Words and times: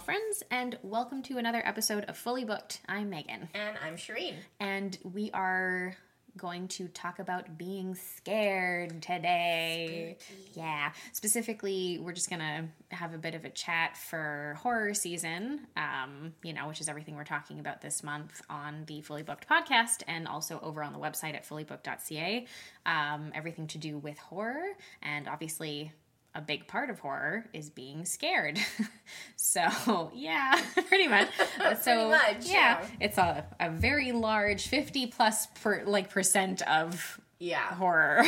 friends, 0.00 0.42
and 0.50 0.78
welcome 0.82 1.22
to 1.22 1.38
another 1.38 1.62
episode 1.64 2.04
of 2.04 2.16
Fully 2.16 2.44
Booked. 2.44 2.80
I'm 2.88 3.10
Megan, 3.10 3.48
And 3.54 3.76
I'm 3.84 3.96
Shireen. 3.96 4.34
and 4.60 4.98
we 5.02 5.30
are 5.32 5.96
going 6.36 6.66
to 6.66 6.88
talk 6.88 7.20
about 7.20 7.56
being 7.56 7.94
scared 7.94 9.00
today. 9.00 10.16
Yeah, 10.54 10.90
specifically, 11.12 11.98
we're 12.02 12.12
just 12.12 12.28
gonna 12.28 12.68
have 12.90 13.14
a 13.14 13.18
bit 13.18 13.34
of 13.34 13.44
a 13.44 13.50
chat 13.50 13.96
for 13.96 14.58
horror 14.60 14.94
season, 14.94 15.60
um, 15.76 16.34
you 16.42 16.52
know, 16.52 16.66
which 16.68 16.80
is 16.80 16.88
everything 16.88 17.14
we're 17.14 17.24
talking 17.24 17.60
about 17.60 17.80
this 17.80 18.02
month 18.02 18.42
on 18.50 18.84
the 18.86 19.00
Fully 19.00 19.22
Booked 19.22 19.48
podcast 19.48 20.02
and 20.08 20.26
also 20.26 20.58
over 20.62 20.82
on 20.82 20.92
the 20.92 20.98
website 20.98 21.34
at 21.34 21.48
fullybooked.ca. 21.48 22.46
Um, 22.84 23.30
everything 23.34 23.68
to 23.68 23.78
do 23.78 23.96
with 23.98 24.18
horror, 24.18 24.64
and 25.02 25.28
obviously, 25.28 25.92
a 26.34 26.40
big 26.40 26.66
part 26.66 26.90
of 26.90 26.98
horror 26.98 27.46
is 27.52 27.70
being 27.70 28.04
scared. 28.04 28.58
so, 29.36 30.10
yeah, 30.14 30.60
pretty 30.88 31.08
much. 31.08 31.28
so, 31.80 32.08
much, 32.10 32.46
yeah, 32.46 32.80
yeah. 32.80 32.86
it's 33.00 33.18
a, 33.18 33.44
a 33.60 33.70
very 33.70 34.12
large 34.12 34.66
50 34.68 35.06
plus 35.08 35.46
per 35.62 35.84
like 35.84 36.10
percent 36.10 36.62
of 36.62 37.20
Yeah. 37.38 37.74
horror 37.74 38.24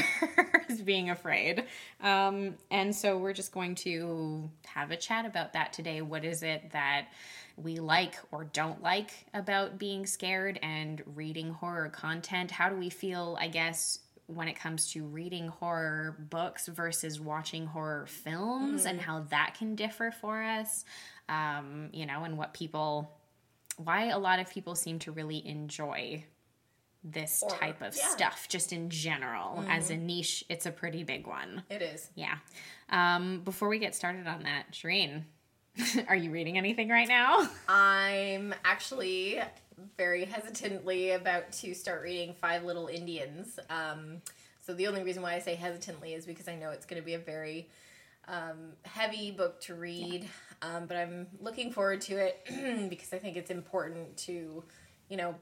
is 0.68 0.82
being 0.82 1.10
afraid. 1.10 1.64
Um, 2.00 2.54
and 2.70 2.94
so 2.94 3.18
we're 3.18 3.32
just 3.32 3.52
going 3.52 3.74
to 3.76 4.50
have 4.66 4.90
a 4.90 4.96
chat 4.96 5.26
about 5.26 5.54
that 5.54 5.72
today. 5.72 6.00
What 6.02 6.24
is 6.24 6.42
it 6.42 6.70
that 6.72 7.06
we 7.56 7.76
like 7.76 8.16
or 8.32 8.44
don't 8.44 8.82
like 8.82 9.10
about 9.32 9.78
being 9.78 10.06
scared 10.06 10.58
and 10.62 11.02
reading 11.14 11.50
horror 11.50 11.88
content? 11.88 12.50
How 12.50 12.68
do 12.68 12.76
we 12.76 12.90
feel, 12.90 13.36
I 13.40 13.48
guess, 13.48 13.98
when 14.26 14.48
it 14.48 14.58
comes 14.58 14.92
to 14.92 15.04
reading 15.04 15.48
horror 15.48 16.16
books 16.30 16.66
versus 16.66 17.20
watching 17.20 17.66
horror 17.66 18.06
films 18.06 18.84
and 18.86 19.00
how 19.00 19.20
that 19.30 19.54
can 19.58 19.74
differ 19.74 20.10
for 20.10 20.42
us? 20.42 20.84
Um, 21.28 21.90
you 21.92 22.06
know, 22.06 22.24
and 22.24 22.36
what 22.36 22.52
people, 22.54 23.10
why 23.76 24.06
a 24.06 24.18
lot 24.18 24.38
of 24.38 24.50
people 24.50 24.74
seem 24.74 24.98
to 25.00 25.12
really 25.12 25.46
enjoy 25.46 26.24
this 27.04 27.44
type 27.48 27.82
of 27.82 27.94
yeah. 27.96 28.02
Mm-hmm. 28.02 28.12
stuff 28.12 28.46
just 28.48 28.72
in 28.72 28.90
general 28.90 29.64
as 29.68 29.90
a 29.90 29.96
niche 29.96 30.44
it's 30.48 30.66
a 30.66 30.72
pretty 30.72 31.04
big 31.04 31.24
one 31.28 31.62
It 31.70 31.80
is. 31.80 32.10
yeah 32.16 32.38
um 32.90 33.42
before 33.44 33.68
we 33.68 33.78
get 33.78 33.94
started 33.94 34.26
on 34.26 34.42
that 34.42 34.72
Shireen 34.72 35.22
are 36.08 36.16
you 36.16 36.32
reading 36.32 36.58
anything 36.58 36.88
right 36.88 37.06
now 37.06 37.48
I'm 37.68 38.52
actually 38.64 39.40
very 39.96 40.24
hesitantly 40.24 41.10
about 41.10 41.52
to 41.52 41.74
start 41.74 42.02
reading 42.02 42.34
Five 42.34 42.64
Little 42.64 42.88
Indians. 42.88 43.58
Um, 43.68 44.22
so 44.64 44.74
the 44.74 44.86
only 44.86 45.02
reason 45.02 45.22
why 45.22 45.34
I 45.34 45.38
say 45.38 45.54
hesitantly 45.54 46.14
is 46.14 46.26
because 46.26 46.48
I 46.48 46.56
know 46.56 46.70
it's 46.70 46.86
going 46.86 47.00
to 47.00 47.06
be 47.06 47.14
a 47.14 47.18
very 47.18 47.68
um, 48.28 48.72
heavy 48.84 49.30
book 49.30 49.60
to 49.62 49.74
read. 49.74 50.28
Um, 50.62 50.86
but 50.86 50.96
I'm 50.96 51.26
looking 51.40 51.70
forward 51.70 52.00
to 52.02 52.16
it 52.16 52.40
because 52.88 53.12
I 53.12 53.18
think 53.18 53.36
it's 53.36 53.50
important 53.50 54.16
to, 54.18 54.64
you 55.08 55.16
know, 55.16 55.34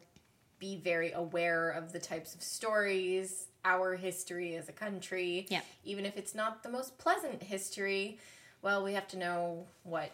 be 0.58 0.76
very 0.76 1.12
aware 1.12 1.70
of 1.70 1.92
the 1.92 1.98
types 1.98 2.34
of 2.34 2.42
stories, 2.42 3.46
our 3.64 3.94
history 3.94 4.56
as 4.56 4.68
a 4.68 4.72
country. 4.72 5.46
Yeah. 5.48 5.60
Even 5.84 6.04
if 6.04 6.16
it's 6.16 6.34
not 6.34 6.62
the 6.62 6.68
most 6.68 6.98
pleasant 6.98 7.42
history, 7.42 8.18
well, 8.62 8.82
we 8.82 8.94
have 8.94 9.06
to 9.08 9.18
know 9.18 9.66
what 9.84 10.10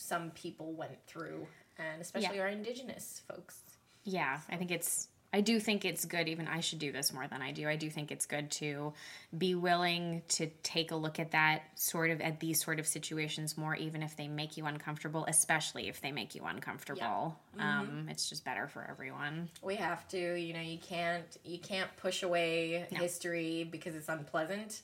some 0.00 0.30
people 0.30 0.72
went 0.72 0.98
through, 1.06 1.46
and 1.78 2.00
especially 2.00 2.36
Yeah. 2.36 2.42
our 2.42 2.48
indigenous 2.48 3.22
folks. 3.28 3.58
yeah 4.04 4.40
i 4.48 4.56
think 4.56 4.70
it's 4.70 5.08
i 5.34 5.42
do 5.42 5.60
think 5.60 5.84
it's 5.84 6.06
good 6.06 6.26
even 6.26 6.48
i 6.48 6.60
should 6.60 6.78
do 6.78 6.90
this 6.90 7.12
more 7.12 7.28
than 7.28 7.42
i 7.42 7.52
do 7.52 7.68
i 7.68 7.76
do 7.76 7.90
think 7.90 8.10
it's 8.10 8.24
good 8.24 8.50
to 8.50 8.94
be 9.36 9.54
willing 9.54 10.22
to 10.26 10.46
take 10.62 10.90
a 10.90 10.96
look 10.96 11.18
at 11.20 11.32
that 11.32 11.64
sort 11.78 12.10
of 12.10 12.18
at 12.22 12.40
these 12.40 12.64
sort 12.64 12.80
of 12.80 12.86
situations 12.86 13.58
more 13.58 13.74
even 13.76 14.02
if 14.02 14.16
they 14.16 14.26
make 14.26 14.56
you 14.56 14.64
uncomfortable 14.64 15.26
especially 15.28 15.86
if 15.88 16.00
they 16.00 16.10
make 16.12 16.34
you 16.34 16.42
uncomfortable 16.46 17.38
um 17.58 18.06
it's 18.08 18.26
just 18.28 18.42
better 18.42 18.66
for 18.66 18.86
everyone 18.90 19.50
We 19.62 19.76
have 19.76 20.08
to, 20.08 20.34
you 20.40 20.54
know, 20.54 20.60
you 20.62 20.78
can't 20.78 21.36
you 21.44 21.58
can't 21.58 21.94
push 21.98 22.22
away 22.22 22.86
history 22.90 23.68
because 23.70 23.94
it's 23.94 24.08
unpleasant. 24.08 24.80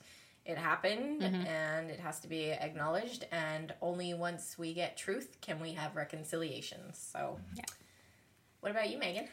It 0.47 0.57
happened 0.57 1.21
and 1.23 1.91
it 1.91 1.99
has 1.99 2.21
to 2.21 2.27
be 2.27 2.51
acknowledged 2.51 3.25
and 3.33 3.73
only 3.81 4.13
once 4.13 4.57
we 4.57 4.73
get 4.73 4.95
truth 4.95 5.37
can 5.41 5.59
we 5.59 5.73
have 5.73 5.95
reconciliation. 5.97 6.79
So 6.93 7.37
Yeah. 7.53 7.65
What 8.61 8.71
about 8.71 8.89
you, 8.89 8.97
Megan? 8.97 9.25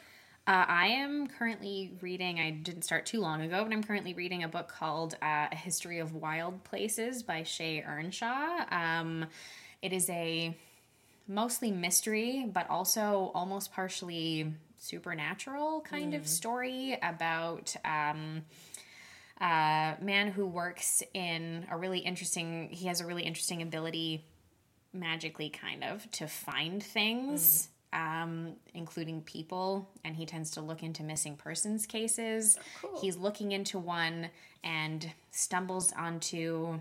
Uh, 0.46 0.66
I 0.68 0.88
am 0.88 1.28
currently 1.28 1.92
reading, 2.02 2.38
I 2.38 2.50
didn't 2.50 2.82
start 2.82 3.06
too 3.06 3.20
long 3.20 3.40
ago, 3.42 3.62
but 3.64 3.72
I'm 3.72 3.82
currently 3.82 4.12
reading 4.12 4.42
a 4.42 4.48
book 4.48 4.68
called 4.68 5.14
uh, 5.22 5.46
A 5.50 5.56
History 5.56 6.00
of 6.00 6.14
Wild 6.14 6.62
Places 6.64 7.22
by 7.22 7.44
Shea 7.44 7.82
Ernshaw. 7.88 8.70
Um, 8.70 9.24
it 9.80 9.92
is 9.92 10.10
a 10.10 10.54
mostly 11.28 11.70
mystery, 11.70 12.50
but 12.52 12.68
also 12.68 13.30
almost 13.34 13.72
partially 13.72 14.52
supernatural 14.78 15.80
kind 15.80 16.12
of 16.12 16.26
story 16.26 16.98
about. 17.02 17.74
Um, 17.84 18.42
a 19.40 19.94
man 20.00 20.28
who 20.28 20.46
works 20.46 21.02
in 21.12 21.66
a 21.70 21.76
really 21.76 21.98
interesting 21.98 22.68
he 22.70 22.86
has 22.86 23.00
a 23.00 23.06
really 23.06 23.22
interesting 23.22 23.62
ability 23.62 24.24
magically 24.92 25.50
kind 25.50 25.82
of 25.82 26.08
to 26.12 26.26
find 26.26 26.82
things 26.82 27.68
um, 27.92 28.54
including 28.74 29.22
people 29.22 29.88
and 30.04 30.16
he 30.16 30.26
tends 30.26 30.52
to 30.52 30.60
look 30.60 30.82
into 30.82 31.02
missing 31.02 31.36
persons 31.36 31.86
cases 31.86 32.58
cool. 32.80 33.00
he's 33.00 33.16
looking 33.16 33.52
into 33.52 33.78
one 33.78 34.30
and 34.62 35.10
stumbles 35.32 35.92
onto 35.98 36.78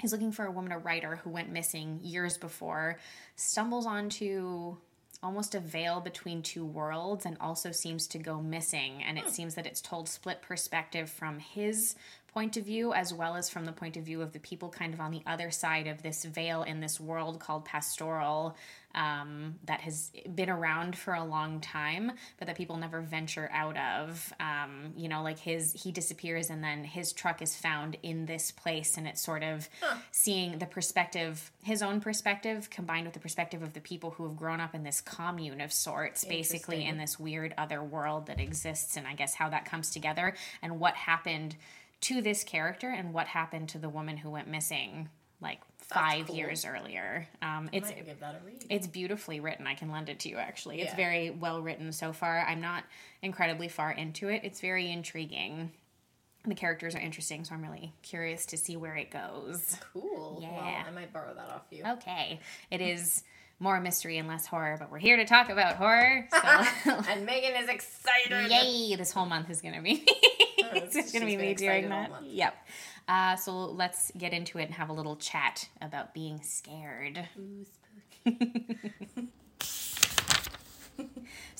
he's 0.00 0.12
looking 0.12 0.32
for 0.32 0.46
a 0.46 0.50
woman 0.50 0.72
a 0.72 0.78
writer 0.78 1.16
who 1.16 1.30
went 1.30 1.50
missing 1.50 2.00
years 2.02 2.36
before 2.36 2.98
stumbles 3.36 3.86
onto 3.86 4.76
almost 5.22 5.54
a 5.54 5.60
veil 5.60 6.00
between 6.00 6.42
two 6.42 6.64
worlds 6.64 7.26
and 7.26 7.36
also 7.40 7.72
seems 7.72 8.06
to 8.08 8.18
go 8.18 8.40
missing. 8.40 9.02
And 9.02 9.18
it 9.18 9.28
seems 9.28 9.54
that 9.54 9.66
it's 9.66 9.80
told 9.80 10.08
split 10.08 10.42
perspective 10.42 11.10
from 11.10 11.38
his 11.38 11.94
point 12.32 12.56
of 12.56 12.64
view 12.64 12.92
as 12.92 13.12
well 13.12 13.36
as 13.36 13.48
from 13.48 13.64
the 13.64 13.72
point 13.72 13.96
of 13.96 14.04
view 14.04 14.22
of 14.22 14.32
the 14.32 14.38
people 14.40 14.68
kind 14.68 14.94
of 14.94 15.00
on 15.00 15.10
the 15.10 15.22
other 15.26 15.50
side 15.50 15.86
of 15.86 16.02
this 16.02 16.24
veil 16.24 16.62
in 16.62 16.80
this 16.80 17.00
world 17.00 17.40
called 17.40 17.64
pastoral 17.64 18.56
um, 18.94 19.54
that 19.66 19.80
has 19.82 20.10
been 20.34 20.50
around 20.50 20.96
for 20.96 21.14
a 21.14 21.24
long 21.24 21.60
time 21.60 22.12
but 22.38 22.46
that 22.46 22.56
people 22.56 22.76
never 22.76 23.00
venture 23.00 23.48
out 23.52 23.76
of. 23.76 24.32
Um, 24.40 24.92
you 24.96 25.08
know 25.08 25.22
like 25.22 25.38
his 25.38 25.72
he 25.72 25.92
disappears 25.92 26.50
and 26.50 26.62
then 26.62 26.84
his 26.84 27.12
truck 27.12 27.42
is 27.42 27.56
found 27.56 27.96
in 28.02 28.26
this 28.26 28.50
place 28.50 28.96
and 28.96 29.06
it's 29.06 29.20
sort 29.20 29.42
of 29.42 29.68
seeing 30.10 30.58
the 30.58 30.66
perspective 30.66 31.50
his 31.62 31.82
own 31.82 32.00
perspective 32.00 32.68
combined 32.70 33.06
with 33.06 33.14
the 33.14 33.20
perspective 33.20 33.62
of 33.62 33.72
the 33.72 33.80
people 33.80 34.10
who 34.10 34.24
have 34.24 34.36
grown 34.36 34.60
up 34.60 34.74
in 34.74 34.82
this 34.82 35.00
commune 35.00 35.60
of 35.60 35.72
sorts 35.72 36.24
basically 36.24 36.84
in 36.84 36.98
this 36.98 37.18
weird 37.18 37.54
other 37.58 37.82
world 37.82 38.26
that 38.26 38.40
exists 38.40 38.96
and 38.96 39.06
i 39.06 39.14
guess 39.14 39.34
how 39.34 39.48
that 39.48 39.64
comes 39.64 39.90
together 39.90 40.34
and 40.62 40.78
what 40.78 40.94
happened 40.94 41.56
to 42.02 42.22
this 42.22 42.44
character 42.44 42.88
and 42.88 43.12
what 43.12 43.26
happened 43.26 43.68
to 43.70 43.78
the 43.78 43.88
woman 43.88 44.16
who 44.16 44.30
went 44.30 44.48
missing 44.48 45.08
like 45.42 45.60
five 45.78 46.26
cool. 46.26 46.36
years 46.36 46.64
earlier 46.66 47.26
um, 47.42 47.68
it's 47.72 47.88
might 47.88 48.04
give 48.04 48.20
that 48.20 48.40
a 48.42 48.46
read. 48.46 48.64
it's 48.68 48.86
beautifully 48.86 49.40
written. 49.40 49.66
I 49.66 49.74
can 49.74 49.90
lend 49.90 50.08
it 50.08 50.20
to 50.20 50.28
you 50.28 50.36
actually. 50.36 50.80
It's 50.82 50.90
Yeah. 50.90 50.96
very 50.96 51.30
well 51.30 51.60
written 51.62 51.92
so 51.92 52.12
far. 52.12 52.40
I'm 52.40 52.60
not 52.60 52.84
incredibly 53.22 53.68
far 53.68 53.90
into 53.90 54.28
it. 54.28 54.42
It's 54.44 54.60
very 54.60 54.90
intriguing. 54.90 55.72
The 56.46 56.54
characters 56.54 56.94
are 56.94 57.00
interesting, 57.00 57.44
so 57.44 57.54
I'm 57.54 57.62
really 57.62 57.92
curious 58.02 58.46
to 58.46 58.56
see 58.56 58.76
where 58.76 58.96
it 58.96 59.10
goes. 59.10 59.76
Cool. 59.92 60.38
Yeah. 60.40 60.50
Well, 60.50 60.84
I 60.88 60.90
might 60.90 61.12
borrow 61.12 61.34
that 61.34 61.50
off 61.50 61.62
you. 61.70 61.84
Okay. 61.86 62.40
It 62.70 62.80
is 62.80 63.22
more 63.58 63.78
mystery 63.78 64.16
and 64.16 64.26
less 64.26 64.46
horror, 64.46 64.76
but 64.78 64.90
we're 64.90 64.98
here 64.98 65.16
to 65.18 65.26
talk 65.26 65.50
about 65.50 65.76
horror. 65.76 66.26
So 66.32 66.90
and 67.10 67.26
Megan 67.26 67.62
is 67.62 67.68
excited. 67.68 68.50
yay, 68.50 68.96
this 68.96 69.12
whole 69.12 69.26
month 69.26 69.50
is 69.50 69.60
going 69.60 69.74
to 69.74 69.82
be 69.82 70.06
it's 70.74 70.94
she's 70.94 71.12
going 71.12 71.22
to 71.22 71.26
be 71.26 71.36
me 71.36 71.54
doing 71.54 71.88
that. 71.88 72.10
Yep. 72.24 72.54
Uh, 73.08 73.36
so 73.36 73.66
let's 73.66 74.12
get 74.16 74.32
into 74.32 74.58
it 74.58 74.64
and 74.64 74.74
have 74.74 74.88
a 74.88 74.92
little 74.92 75.16
chat 75.16 75.68
about 75.80 76.14
being 76.14 76.40
scared. 76.42 77.28
Ooh. 77.38 77.66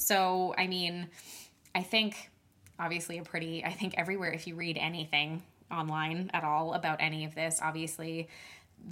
So, 0.01 0.55
I 0.57 0.67
mean, 0.67 1.09
I 1.75 1.83
think 1.83 2.31
obviously 2.79 3.19
a 3.19 3.23
pretty, 3.23 3.65
I 3.65 3.71
think 3.71 3.95
everywhere, 3.99 4.33
if 4.33 4.47
you 4.47 4.55
read 4.55 4.79
anything 4.79 5.43
online 5.71 6.31
at 6.33 6.43
all 6.43 6.73
about 6.73 6.97
any 7.01 7.25
of 7.27 7.35
this, 7.35 7.61
obviously 7.63 8.29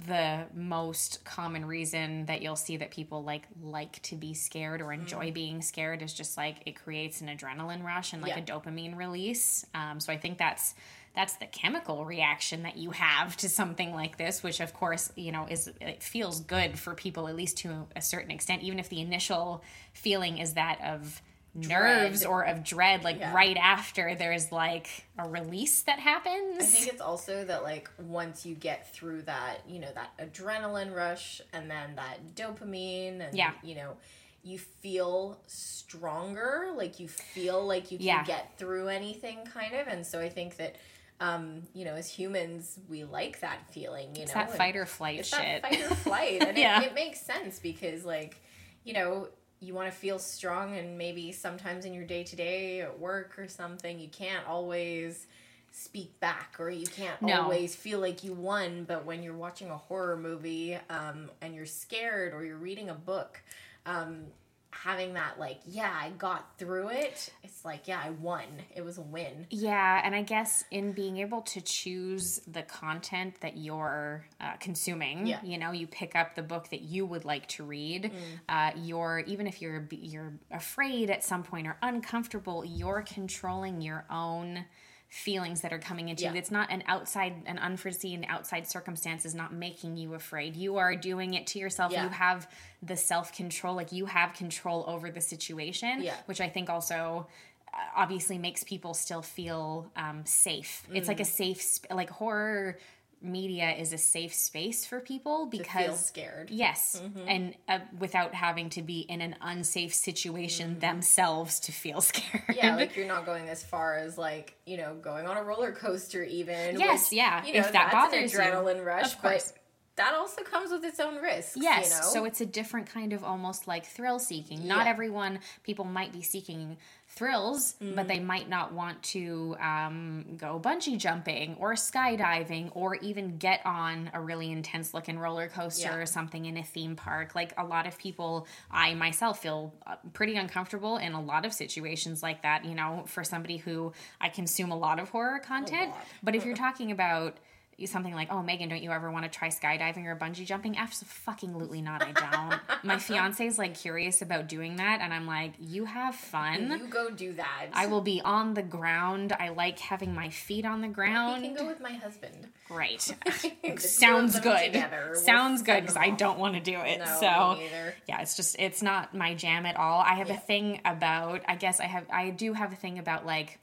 the 0.05 0.45
most 0.53 1.23
common 1.25 1.65
reason 1.65 2.25
that 2.27 2.41
you'll 2.41 2.55
see 2.55 2.77
that 2.77 2.91
people 2.91 3.23
like 3.23 3.47
like 3.61 4.01
to 4.03 4.15
be 4.15 4.33
scared 4.33 4.81
or 4.81 4.93
enjoy 4.93 5.31
being 5.31 5.61
scared 5.61 6.01
is 6.01 6.13
just 6.13 6.37
like 6.37 6.57
it 6.65 6.75
creates 6.81 7.21
an 7.21 7.27
adrenaline 7.27 7.83
rush 7.83 8.13
and 8.13 8.21
like 8.21 8.29
Yeah. 8.35 8.39
a 8.39 8.41
dopamine 8.43 8.95
release 8.95 9.65
um, 9.73 9.99
so 9.99 10.13
i 10.13 10.17
think 10.17 10.37
that's 10.37 10.73
that's 11.15 11.33
the 11.37 11.47
chemical 11.47 12.05
reaction 12.05 12.63
that 12.63 12.77
you 12.77 12.91
have 12.91 13.35
to 13.37 13.49
something 13.49 13.93
like 13.93 14.17
this 14.17 14.43
which 14.43 14.59
of 14.59 14.73
course 14.73 15.11
you 15.15 15.31
know 15.31 15.47
is 15.49 15.69
it 15.81 16.01
feels 16.03 16.39
good 16.41 16.77
for 16.77 16.93
people 16.93 17.27
at 17.27 17.35
least 17.35 17.57
to 17.57 17.87
a 17.95 18.01
certain 18.01 18.31
extent 18.31 18.61
even 18.61 18.79
if 18.79 18.89
the 18.89 19.01
initial 19.01 19.63
feeling 19.93 20.37
is 20.37 20.53
that 20.53 20.79
of 20.83 21.21
nerves 21.55 22.21
Dread. 22.21 22.29
or 22.29 22.43
of 22.43 22.63
dread 22.63 23.03
like 23.03 23.19
Yeah. 23.19 23.33
right 23.33 23.57
after 23.57 24.15
there's 24.15 24.51
like 24.51 24.87
a 25.17 25.27
release 25.27 25.81
that 25.83 25.99
happens 25.99 26.57
I 26.59 26.63
think 26.65 26.87
it's 26.93 27.01
also 27.01 27.43
that 27.45 27.63
like 27.63 27.89
once 27.97 28.45
you 28.45 28.55
get 28.55 28.93
through 28.93 29.23
that, 29.23 29.57
you 29.67 29.79
know, 29.79 29.89
that 29.95 30.11
adrenaline 30.19 30.95
rush 30.95 31.41
and 31.51 31.69
then 31.69 31.95
that 31.95 32.35
dopamine 32.35 33.19
and 33.27 33.35
Yeah. 33.37 33.51
you 33.63 33.75
know, 33.75 33.97
you 34.43 34.57
feel 34.59 35.39
stronger, 35.47 36.69
like 36.75 36.99
you 36.99 37.07
feel 37.07 37.65
like 37.65 37.91
you 37.91 37.97
can 37.97 38.07
Yeah. 38.07 38.23
get 38.23 38.57
through 38.57 38.87
anything 38.89 39.39
kind 39.45 39.73
of. 39.73 39.87
And 39.87 40.05
so 40.05 40.19
I 40.19 40.29
think 40.29 40.57
that 40.57 40.75
um, 41.21 41.63
you 41.73 41.83
know, 41.83 41.95
as 41.95 42.09
humans, 42.09 42.79
we 42.87 43.03
like 43.03 43.41
that 43.41 43.69
feeling, 43.73 44.15
you 44.15 44.21
it's 44.21 44.33
know. 44.33 44.39
that 44.39 44.55
fight 44.55 44.77
or 44.77 44.85
flight 44.85 45.19
it's 45.19 45.27
shit 45.27 45.61
that 45.61 45.63
fight 45.63 45.81
or 45.91 45.95
flight 45.95 46.41
and 46.41 46.57
Yeah. 46.57 46.81
it, 46.81 46.87
it 46.87 46.93
makes 46.93 47.19
sense 47.19 47.59
because 47.59 48.05
like 48.05 48.37
you 48.85 48.93
know 48.93 49.27
you 49.61 49.73
want 49.73 49.91
to 49.91 49.95
feel 49.97 50.19
strong 50.19 50.77
and 50.77 50.97
maybe 50.97 51.31
sometimes 51.31 51.85
in 51.85 51.93
your 51.93 52.05
day-to-day 52.05 52.81
at 52.81 52.99
work 52.99 53.37
or 53.37 53.47
something 53.47 53.99
you 53.99 54.07
can't 54.07 54.45
always 54.47 55.27
speak 55.71 56.17
back 56.19 56.55
or 56.59 56.69
you 56.69 56.85
can't 56.87 57.21
No. 57.21 57.43
always 57.43 57.75
feel 57.75 57.99
like 57.99 58.23
you 58.23 58.33
won 58.33 58.85
but 58.85 59.05
when 59.05 59.21
you're 59.21 59.35
watching 59.35 59.69
a 59.69 59.77
horror 59.77 60.17
movie 60.17 60.77
um, 60.89 61.29
and 61.41 61.53
you're 61.53 61.65
scared 61.65 62.33
or 62.33 62.43
you're 62.43 62.57
reading 62.57 62.89
a 62.89 62.93
book 62.95 63.41
um, 63.85 64.25
having 64.71 65.15
that 65.15 65.39
like 65.39 65.59
yeah 65.65 65.91
i 65.99 66.09
got 66.11 66.57
through 66.59 66.89
it 66.89 67.31
it's 67.43 67.65
like 67.65 67.87
yeah 67.87 67.99
i 68.03 68.11
won 68.11 68.43
it 68.75 68.85
was 68.85 68.97
a 68.97 69.01
win 69.01 69.47
Yeah, 69.49 70.01
and 70.03 70.13
I 70.13 70.21
guess 70.21 70.63
in 70.71 70.91
being 70.91 71.17
able 71.17 71.41
to 71.41 71.59
choose 71.61 72.39
the 72.47 72.61
content 72.61 73.41
that 73.41 73.57
you're 73.57 74.25
uh, 74.39 74.53
consuming, 74.59 75.25
Yeah. 75.27 75.39
you 75.43 75.57
know, 75.57 75.71
you 75.71 75.87
pick 75.87 76.15
up 76.15 76.35
the 76.35 76.43
book 76.43 76.69
that 76.69 76.81
you 76.81 77.05
would 77.05 77.25
like 77.25 77.47
to 77.49 77.63
read. 77.63 78.11
Mm. 78.13 78.13
Uh, 78.47 78.71
you're 78.79 79.19
even 79.25 79.47
if 79.47 79.61
you're 79.61 79.87
you're 79.91 80.33
afraid 80.51 81.09
at 81.09 81.23
some 81.23 81.43
point 81.43 81.65
or 81.67 81.75
uncomfortable, 81.81 82.63
you're 82.63 83.01
controlling 83.01 83.81
your 83.81 84.05
own 84.09 84.65
feelings 85.09 85.61
that 85.61 85.73
are 85.73 85.79
coming 85.79 86.09
into 86.09 86.23
you. 86.23 86.33
It's 86.35 86.51
not 86.51 86.71
an 86.71 86.83
outside, 86.87 87.33
an 87.47 87.57
unforeseen 87.57 88.25
outside 88.29 88.67
circumstance 88.67 89.25
is 89.25 89.33
not 89.33 89.51
making 89.51 89.97
you 89.97 90.13
afraid. 90.13 90.55
You 90.55 90.77
are 90.77 90.95
doing 90.95 91.33
it 91.33 91.47
to 91.47 91.59
yourself. 91.59 91.91
Yeah. 91.91 92.03
You 92.03 92.09
have 92.09 92.47
the 92.83 92.95
self 92.95 93.33
control, 93.33 93.75
like 93.75 93.91
you 93.91 94.05
have 94.05 94.33
control 94.33 94.85
over 94.87 95.09
the 95.09 95.21
situation, 95.21 96.03
Yeah. 96.03 96.13
which 96.27 96.39
I 96.39 96.47
think 96.47 96.69
also 96.69 97.27
uh, 97.73 97.77
obviously 97.95 98.37
makes 98.37 98.63
people 98.63 98.93
still 98.93 99.23
feel 99.23 99.91
um, 99.95 100.21
safe. 100.25 100.83
It's 100.93 101.07
like 101.07 101.19
a 101.19 101.23
Mm. 101.23 101.27
safe, 101.27 101.61
sp- 101.65 101.89
like 101.91 102.09
horror 102.11 102.77
media 103.21 103.71
is 103.71 103.91
a 103.93 103.97
safe 103.97 104.33
space 104.33 104.85
for 104.85 104.99
people 104.99 105.45
to 105.47 105.57
feel 105.57 105.63
because 105.63 106.05
scared 106.05 106.49
yes, 106.49 107.01
and 107.27 107.53
uh, 107.67 107.79
without 107.97 108.33
having 108.33 108.69
to 108.71 108.81
be 108.81 108.99
in 109.01 109.21
an 109.21 109.35
unsafe 109.41 109.93
situation 109.93 110.79
themselves 110.79 111.59
to 111.61 111.71
feel 111.71 112.01
scared. 112.11 112.43
Mm-hmm. 112.47 112.51
yeah, 112.55 112.75
like 112.75 112.95
you're 112.95 113.07
not 113.07 113.25
going 113.25 113.49
as 113.49 113.63
far 113.63 113.95
as 113.97 114.17
like 114.17 114.55
you 114.65 114.77
know 114.77 114.95
going 115.01 115.27
on 115.27 115.37
a 115.37 115.43
roller 115.43 115.71
coaster 115.71 116.23
even. 116.23 116.79
Yes, 116.79 117.09
which, 117.11 117.17
yeah, 117.17 117.45
You 117.45 117.53
know 117.53 117.59
if 117.59 117.71
that 117.73 117.89
that's 117.91 117.93
bothers 117.93 118.33
you, 118.33 118.39
an 118.39 118.45
adrenaline 118.47 118.85
rush, 118.85 119.13
of 119.13 119.21
course. 119.21 119.51
but 119.51 119.55
that 119.97 120.13
also 120.13 120.43
comes 120.43 120.71
with 120.71 120.85
its 120.85 120.99
own 121.01 121.17
risks. 121.17 121.57
Yes, 121.57 121.89
you 121.89 121.95
know? 121.95 122.07
so 122.13 122.25
it's 122.25 122.39
a 122.39 122.45
different 122.45 122.87
kind 122.87 123.11
of 123.11 123.21
almost 123.23 123.67
like 123.67 123.85
thrill 123.85 124.17
seeking. 124.17 124.65
Not 124.65 124.85
Yeah. 124.85 124.91
everyone, 124.91 125.39
people 125.63 125.83
might 125.83 126.13
be 126.13 126.21
seeking 126.21 126.77
thrills, 127.11 127.73
but 127.79 127.85
Mm-hmm. 127.87 128.07
they 128.07 128.19
might 128.19 128.47
not 128.47 128.71
want 128.71 129.01
to 129.03 129.55
um, 129.59 130.25
go 130.37 130.59
bungee 130.59 130.97
jumping 130.97 131.55
or 131.59 131.73
skydiving 131.73 132.69
or 132.73 132.95
even 132.97 133.37
get 133.37 133.61
on 133.65 134.09
a 134.13 134.21
really 134.21 134.51
intense 134.51 134.93
looking 134.93 135.17
roller 135.19 135.47
coaster 135.47 135.89
Yeah. 135.89 135.95
or 135.97 136.05
something 136.05 136.45
in 136.45 136.55
a 136.57 136.63
theme 136.63 136.95
park. 136.95 137.33
Like 137.35 137.53
a 137.57 137.63
lot 137.65 137.87
of 137.87 137.97
people, 137.97 138.47
I 138.71 138.93
myself 138.93 139.41
feel 139.41 139.73
uh, 139.87 139.95
pretty 140.13 140.35
uncomfortable 140.35 140.97
in 140.97 141.13
a 141.13 141.21
lot 141.21 141.45
of 141.45 141.53
situations 141.53 142.21
like 142.23 142.43
that, 142.43 142.63
you 142.63 142.75
know, 142.75 143.03
for 143.07 143.23
somebody 143.23 143.57
who 143.57 143.91
I 144.21 144.29
consume 144.29 144.71
a 144.71 144.77
lot 144.77 144.99
of 144.99 145.09
horror 145.09 145.39
content. 145.39 145.91
But 146.23 146.35
if 146.35 146.45
you're 146.45 146.55
talking 146.67 146.91
about 146.91 147.37
something 147.87 148.13
like, 148.13 148.31
"Oh, 148.31 148.41
Megan, 148.41 148.69
don't 148.69 148.81
you 148.81 148.91
ever 148.91 149.11
want 149.11 149.25
to 149.25 149.29
try 149.29 149.49
skydiving 149.49 150.05
or 150.05 150.15
bungee 150.15 150.45
jumping?" 150.45 150.77
Absolutely 150.77 151.81
not. 151.81 152.03
I 152.03 152.11
don't. 152.11 152.61
My 152.83 152.97
fiance 152.97 153.45
is 153.45 153.57
like 153.57 153.75
curious 153.75 154.21
about 154.21 154.47
doing 154.47 154.77
that, 154.77 154.99
and 155.01 155.13
I'm 155.13 155.25
like, 155.25 155.53
"You 155.59 155.85
have 155.85 156.15
fun." 156.15 156.79
you 156.79 156.87
go 156.87 157.09
do 157.09 157.33
that. 157.33 157.67
I 157.73 157.87
will 157.87 158.01
be 158.01 158.21
on 158.21 158.53
the 158.53 158.61
ground. 158.61 159.33
I 159.39 159.49
like 159.49 159.79
having 159.79 160.13
my 160.13 160.29
feet 160.29 160.65
on 160.65 160.81
the 160.81 160.87
ground. 160.87 161.43
You 161.43 161.53
can 161.53 161.65
go 161.65 161.67
with 161.67 161.79
my 161.79 161.93
husband. 161.93 162.47
Great. 162.67 163.15
The 163.29 163.51
two 163.51 163.73
of 163.73 163.79
Sounds 163.81 164.39
good. 164.39 164.73
We'll 164.73 165.15
Sounds 165.15 165.61
good 165.61 165.81
because 165.81 165.97
I 165.97 166.09
don't 166.09 166.39
want 166.39 166.55
to 166.55 166.59
do 166.59 166.79
it. 166.79 166.99
No, 166.99 167.05
so 167.19 167.59
yeah, 168.07 168.21
it's 168.21 168.35
just 168.35 168.55
it's 168.59 168.81
not 168.81 169.15
my 169.15 169.33
jam 169.33 169.65
at 169.65 169.75
all. 169.75 170.01
I 170.01 170.15
have 170.15 170.29
a 170.29 170.37
thing 170.37 170.81
about 170.85 171.41
I 171.47 171.55
guess 171.55 171.79
I 171.79 171.85
have 171.85 172.05
I 172.11 172.29
do 172.29 172.53
have 172.53 172.71
a 172.71 172.75
thing 172.75 172.99
about 172.99 173.25
like 173.25 173.59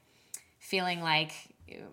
feeling 0.58 1.00
like 1.00 1.32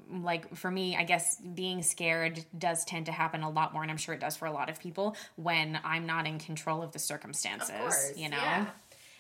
like 0.09 0.55
for 0.55 0.69
me 0.69 0.95
I 0.95 1.03
guess 1.03 1.37
being 1.37 1.81
scared 1.83 2.43
does 2.57 2.85
tend 2.85 3.07
to 3.07 3.11
happen 3.11 3.41
a 3.43 3.49
lot 3.49 3.73
more 3.73 3.81
and 3.81 3.89
I'm 3.91 3.97
sure 3.97 4.13
it 4.13 4.21
does 4.21 4.35
for 4.35 4.45
a 4.45 4.51
lot 4.51 4.69
of 4.69 4.79
people 4.79 5.15
when 5.35 5.79
I'm 5.83 6.05
not 6.05 6.27
in 6.27 6.39
control 6.39 6.81
of 6.81 6.91
the 6.91 6.99
circumstances, 6.99 7.69
Of 7.69 7.77
course, 7.77 8.13
you 8.15 8.29
know. 8.29 8.37
yeah. 8.37 8.65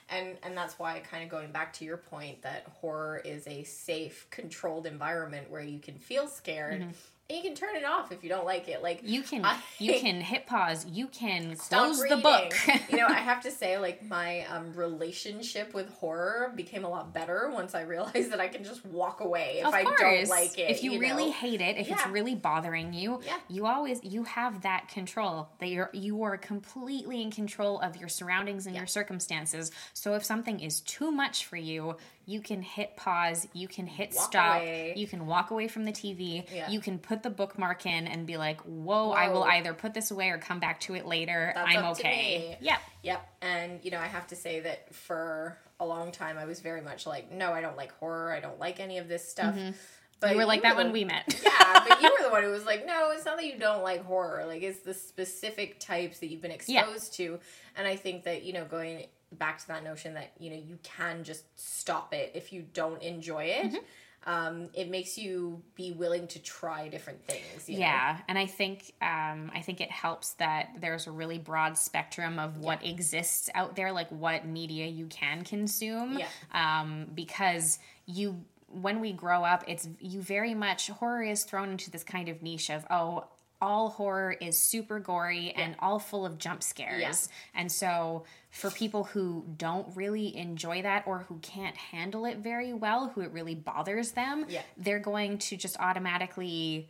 And 0.09 0.37
and 0.43 0.55
that's 0.55 0.77
why 0.77 0.99
kind 1.09 1.23
of 1.23 1.29
going 1.29 1.51
back 1.51 1.73
to 1.73 1.85
your 1.85 1.97
point 1.97 2.41
that 2.43 2.67
horror 2.81 3.21
is 3.23 3.47
a 3.47 3.63
safe, 3.63 4.27
controlled 4.29 4.85
environment 4.85 5.49
where 5.49 5.61
you 5.61 5.79
can 5.79 5.97
feel 5.97 6.27
scared 6.27 6.81
Mm-hmm. 6.81 6.91
And 7.29 7.37
you 7.37 7.43
can 7.43 7.55
turn 7.55 7.75
it 7.75 7.85
off 7.85 8.11
if 8.11 8.23
you 8.23 8.29
don't 8.29 8.45
like 8.45 8.67
it. 8.67 8.83
Like 8.83 9.01
You 9.03 9.21
can 9.23 9.45
I- 9.45 9.57
you 9.79 9.99
can 9.99 10.19
hit 10.21 10.45
pause, 10.45 10.85
you 10.85 11.07
can 11.07 11.55
stop 11.55 11.85
close 11.85 11.99
the 12.07 12.17
book. 12.17 12.53
you 12.89 12.97
know, 12.97 13.07
I 13.07 13.13
have 13.19 13.41
to 13.43 13.51
say, 13.51 13.77
like 13.77 14.03
my 14.07 14.41
um, 14.47 14.73
relationship 14.73 15.73
with 15.73 15.89
horror 15.95 16.51
became 16.55 16.83
a 16.83 16.89
lot 16.89 17.13
better 17.13 17.49
once 17.53 17.73
I 17.75 17.81
realized 17.81 18.31
that 18.31 18.39
I 18.39 18.47
can 18.47 18.63
just 18.63 18.85
walk 18.85 19.21
away 19.21 19.61
if 19.65 19.67
I 19.73 19.83
don't 19.83 20.29
like 20.29 20.57
it. 20.57 20.69
If 20.71 20.83
you, 20.83 20.99
really 20.99 21.27
know? 21.27 21.31
hate 21.31 21.61
it, 21.61 21.77
if 21.77 21.89
it's 21.89 22.05
really 22.07 22.35
bothering 22.35 22.93
you, 22.93 23.21
Yeah. 23.25 23.37
you 23.49 23.65
always 23.67 24.03
you 24.03 24.23
have 24.25 24.61
that 24.63 24.89
control. 24.89 25.49
That 25.59 25.69
you're 25.69 25.89
you 25.93 26.23
are 26.23 26.37
completely 26.37 27.21
in 27.21 27.31
control 27.31 27.79
of 27.79 27.95
your 27.95 28.09
surroundings 28.09 28.67
and 28.67 28.75
your 28.75 28.87
circumstances. 28.87 29.71
So 29.93 30.15
if 30.15 30.23
something 30.25 30.59
is 30.59 30.81
too 30.81 31.11
much 31.11 31.45
for 31.45 31.57
you, 31.57 31.95
you 32.25 32.39
can 32.41 32.61
hit 32.61 32.95
pause, 32.95 33.47
you 33.53 33.67
can 33.67 33.85
hit 33.87 34.13
Walk 34.15 34.25
stop, 34.31 34.55
away. 34.61 34.93
you 34.95 35.07
can 35.07 35.25
walk 35.25 35.51
away 35.51 35.67
from 35.67 35.83
the 35.85 35.91
TV, 35.91 36.45
Yeah. 36.53 36.69
you 36.69 36.79
can 36.79 36.97
put 36.99 37.21
the 37.23 37.29
bookmark 37.29 37.85
in 37.85 38.07
and 38.07 38.25
be 38.25 38.37
like, 38.37 38.61
"Whoa, 38.61 39.11
I 39.11 39.29
will 39.29 39.43
either 39.43 39.73
put 39.73 39.93
this 39.93 40.11
away 40.11 40.29
or 40.29 40.37
come 40.37 40.59
back 40.59 40.79
to 40.81 40.95
it 40.95 41.05
later. 41.05 41.51
That's 41.55 41.75
I'm 41.75 41.85
okay." 41.91 42.57
Yep. 42.61 42.79
Yep. 43.03 43.29
And, 43.41 43.79
you 43.83 43.91
know, 43.91 43.99
I 43.99 44.07
have 44.07 44.27
to 44.27 44.35
say 44.35 44.61
that 44.61 44.93
for 44.95 45.57
a 45.79 45.85
long 45.85 46.11
time, 46.11 46.37
I 46.37 46.45
was 46.45 46.61
very 46.61 46.81
much 46.81 47.05
like, 47.05 47.31
no, 47.31 47.51
I 47.51 47.59
don't 47.61 47.75
like 47.75 47.91
horror. 47.99 48.31
I 48.31 48.39
don't 48.39 48.59
like 48.59 48.79
any 48.79 48.97
of 48.99 49.07
this 49.09 49.27
stuff. 49.27 49.53
But 49.55 50.27
Mm-hmm. 50.27 50.31
You 50.31 50.37
were 50.37 50.45
like 50.45 50.61
that 50.61 50.77
the- 50.77 50.83
when 50.83 50.93
we 50.93 51.03
met. 51.03 51.37
yeah, 51.43 51.85
but 51.85 52.01
you 52.01 52.09
were 52.09 52.23
the 52.23 52.31
one 52.31 52.43
who 52.43 52.49
was 52.51 52.63
like, 52.65 52.85
no, 52.85 53.11
it's 53.11 53.25
not 53.25 53.35
that 53.35 53.45
you 53.45 53.57
don't 53.59 53.83
like 53.83 54.05
horror. 54.05 54.45
Like, 54.45 54.61
it's 54.63 54.79
the 54.79 54.93
specific 54.93 55.81
types 55.81 56.19
that 56.19 56.27
you've 56.27 56.41
been 56.41 56.55
Yeah. 56.65 56.83
exposed 56.83 57.13
to. 57.15 57.39
And 57.75 57.85
I 57.85 57.97
think 57.97 58.23
that, 58.23 58.43
you 58.43 58.53
know, 58.53 58.63
going 58.63 59.07
back 59.33 59.59
to 59.59 59.67
that 59.67 59.83
notion 59.83 60.13
that, 60.15 60.31
you 60.39 60.49
know, 60.49 60.55
you 60.57 60.77
can 60.83 61.23
just 61.23 61.43
stop 61.55 62.13
it 62.13 62.31
if 62.33 62.53
you 62.53 62.65
don't 62.73 63.01
enjoy 63.01 63.45
it. 63.45 63.65
Mm-hmm. 63.65 63.77
Um, 64.25 64.69
it 64.73 64.89
makes 64.89 65.17
you 65.17 65.61
be 65.75 65.91
willing 65.91 66.27
to 66.27 66.39
try 66.39 66.87
different 66.87 67.25
things. 67.25 67.67
you 67.67 67.75
know? 67.75 67.81
Yeah, 67.81 68.19
and 68.29 68.37
I 68.37 68.45
think 68.45 68.93
um, 69.01 69.51
I 69.53 69.61
think 69.61 69.81
it 69.81 69.91
helps 69.91 70.35
that 70.35 70.69
there's 70.79 71.07
a 71.07 71.11
really 71.11 71.37
broad 71.37 71.77
spectrum 71.77 72.39
of 72.39 72.57
what 72.57 72.85
exists 72.85 73.49
out 73.53 73.75
there, 73.75 73.91
like 73.91 74.09
what 74.11 74.45
media 74.45 74.87
you 74.87 75.07
can 75.07 75.43
consume. 75.43 76.19
Yeah. 76.19 76.27
Um, 76.53 77.07
because 77.13 77.79
you, 78.05 78.45
when 78.69 79.01
we 79.01 79.11
grow 79.11 79.43
up, 79.43 79.65
it's 79.67 79.89
you 79.99 80.21
very 80.21 80.53
much 80.53 80.87
horror 80.87 81.23
is 81.23 81.43
thrown 81.43 81.71
into 81.71 81.91
this 81.91 82.03
kind 82.03 82.29
of 82.29 82.41
niche 82.41 82.69
of 82.69 82.85
oh. 82.89 83.25
All 83.63 83.89
horror 83.89 84.33
is 84.41 84.59
super 84.59 84.99
gory 84.99 85.51
and 85.55 85.75
all 85.79 85.97
full 85.97 86.25
of 86.25 86.37
jump 86.37 86.61
scares. 86.61 87.01
Yeah. 87.01 87.61
And 87.61 87.71
so, 87.71 88.25
for 88.49 88.69
people 88.69 89.05
who 89.05 89.45
don't 89.57 89.95
really 89.95 90.35
enjoy 90.35 90.81
that 90.81 91.03
or 91.07 91.19
who 91.29 91.37
can't 91.39 91.75
handle 91.77 92.25
it 92.25 92.39
very 92.39 92.73
well, 92.73 93.07
who 93.15 93.21
it 93.21 93.31
really 93.31 93.55
bothers 93.55 94.11
them, 94.11 94.45
Yeah. 94.49 94.63
they're 94.75 94.99
going 94.99 95.37
to 95.39 95.55
just 95.55 95.79
automatically 95.79 96.89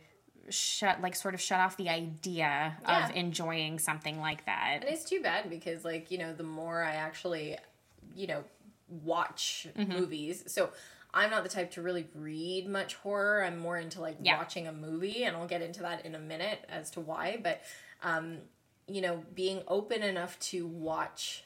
shut 0.50 1.00
like 1.00 1.14
sort 1.16 1.32
of 1.34 1.40
shut 1.40 1.60
off 1.60 1.76
the 1.76 1.88
idea 1.88 2.76
Yeah. 2.82 3.08
of 3.08 3.14
enjoying 3.16 3.78
something 3.78 4.18
like 4.20 4.44
that. 4.46 4.78
And 4.82 4.84
it's 4.92 5.04
too 5.04 5.22
bad 5.22 5.48
because, 5.48 5.84
like, 5.84 6.10
you 6.10 6.18
know, 6.18 6.32
the 6.34 6.42
more 6.42 6.82
I 6.82 6.96
actually, 6.96 7.56
you 8.16 8.26
know, 8.26 8.42
watch 8.88 9.66
Mm-hmm. 9.78 9.92
movies. 9.92 10.44
So 10.48 10.70
I'm 11.14 11.30
not 11.30 11.44
the 11.44 11.48
type 11.48 11.70
to 11.72 11.82
really 11.82 12.06
read 12.14 12.68
much 12.68 12.96
horror. 12.96 13.44
I'm 13.44 13.56
more 13.58 13.78
into 13.78 14.00
like 14.00 14.16
Yeah. 14.20 14.36
watching 14.36 14.66
a 14.66 14.72
movie, 14.72 15.24
and 15.24 15.36
I'll 15.36 15.46
get 15.46 15.62
into 15.62 15.80
that 15.82 16.04
in 16.04 16.14
a 16.14 16.18
minute 16.18 16.58
as 16.68 16.90
to 16.90 17.00
why. 17.00 17.38
But, 17.42 17.62
um, 18.02 18.38
you 18.88 19.00
know, 19.00 19.24
being 19.34 19.62
open 19.68 20.02
enough 20.02 20.38
to 20.40 20.66
watch 20.66 21.44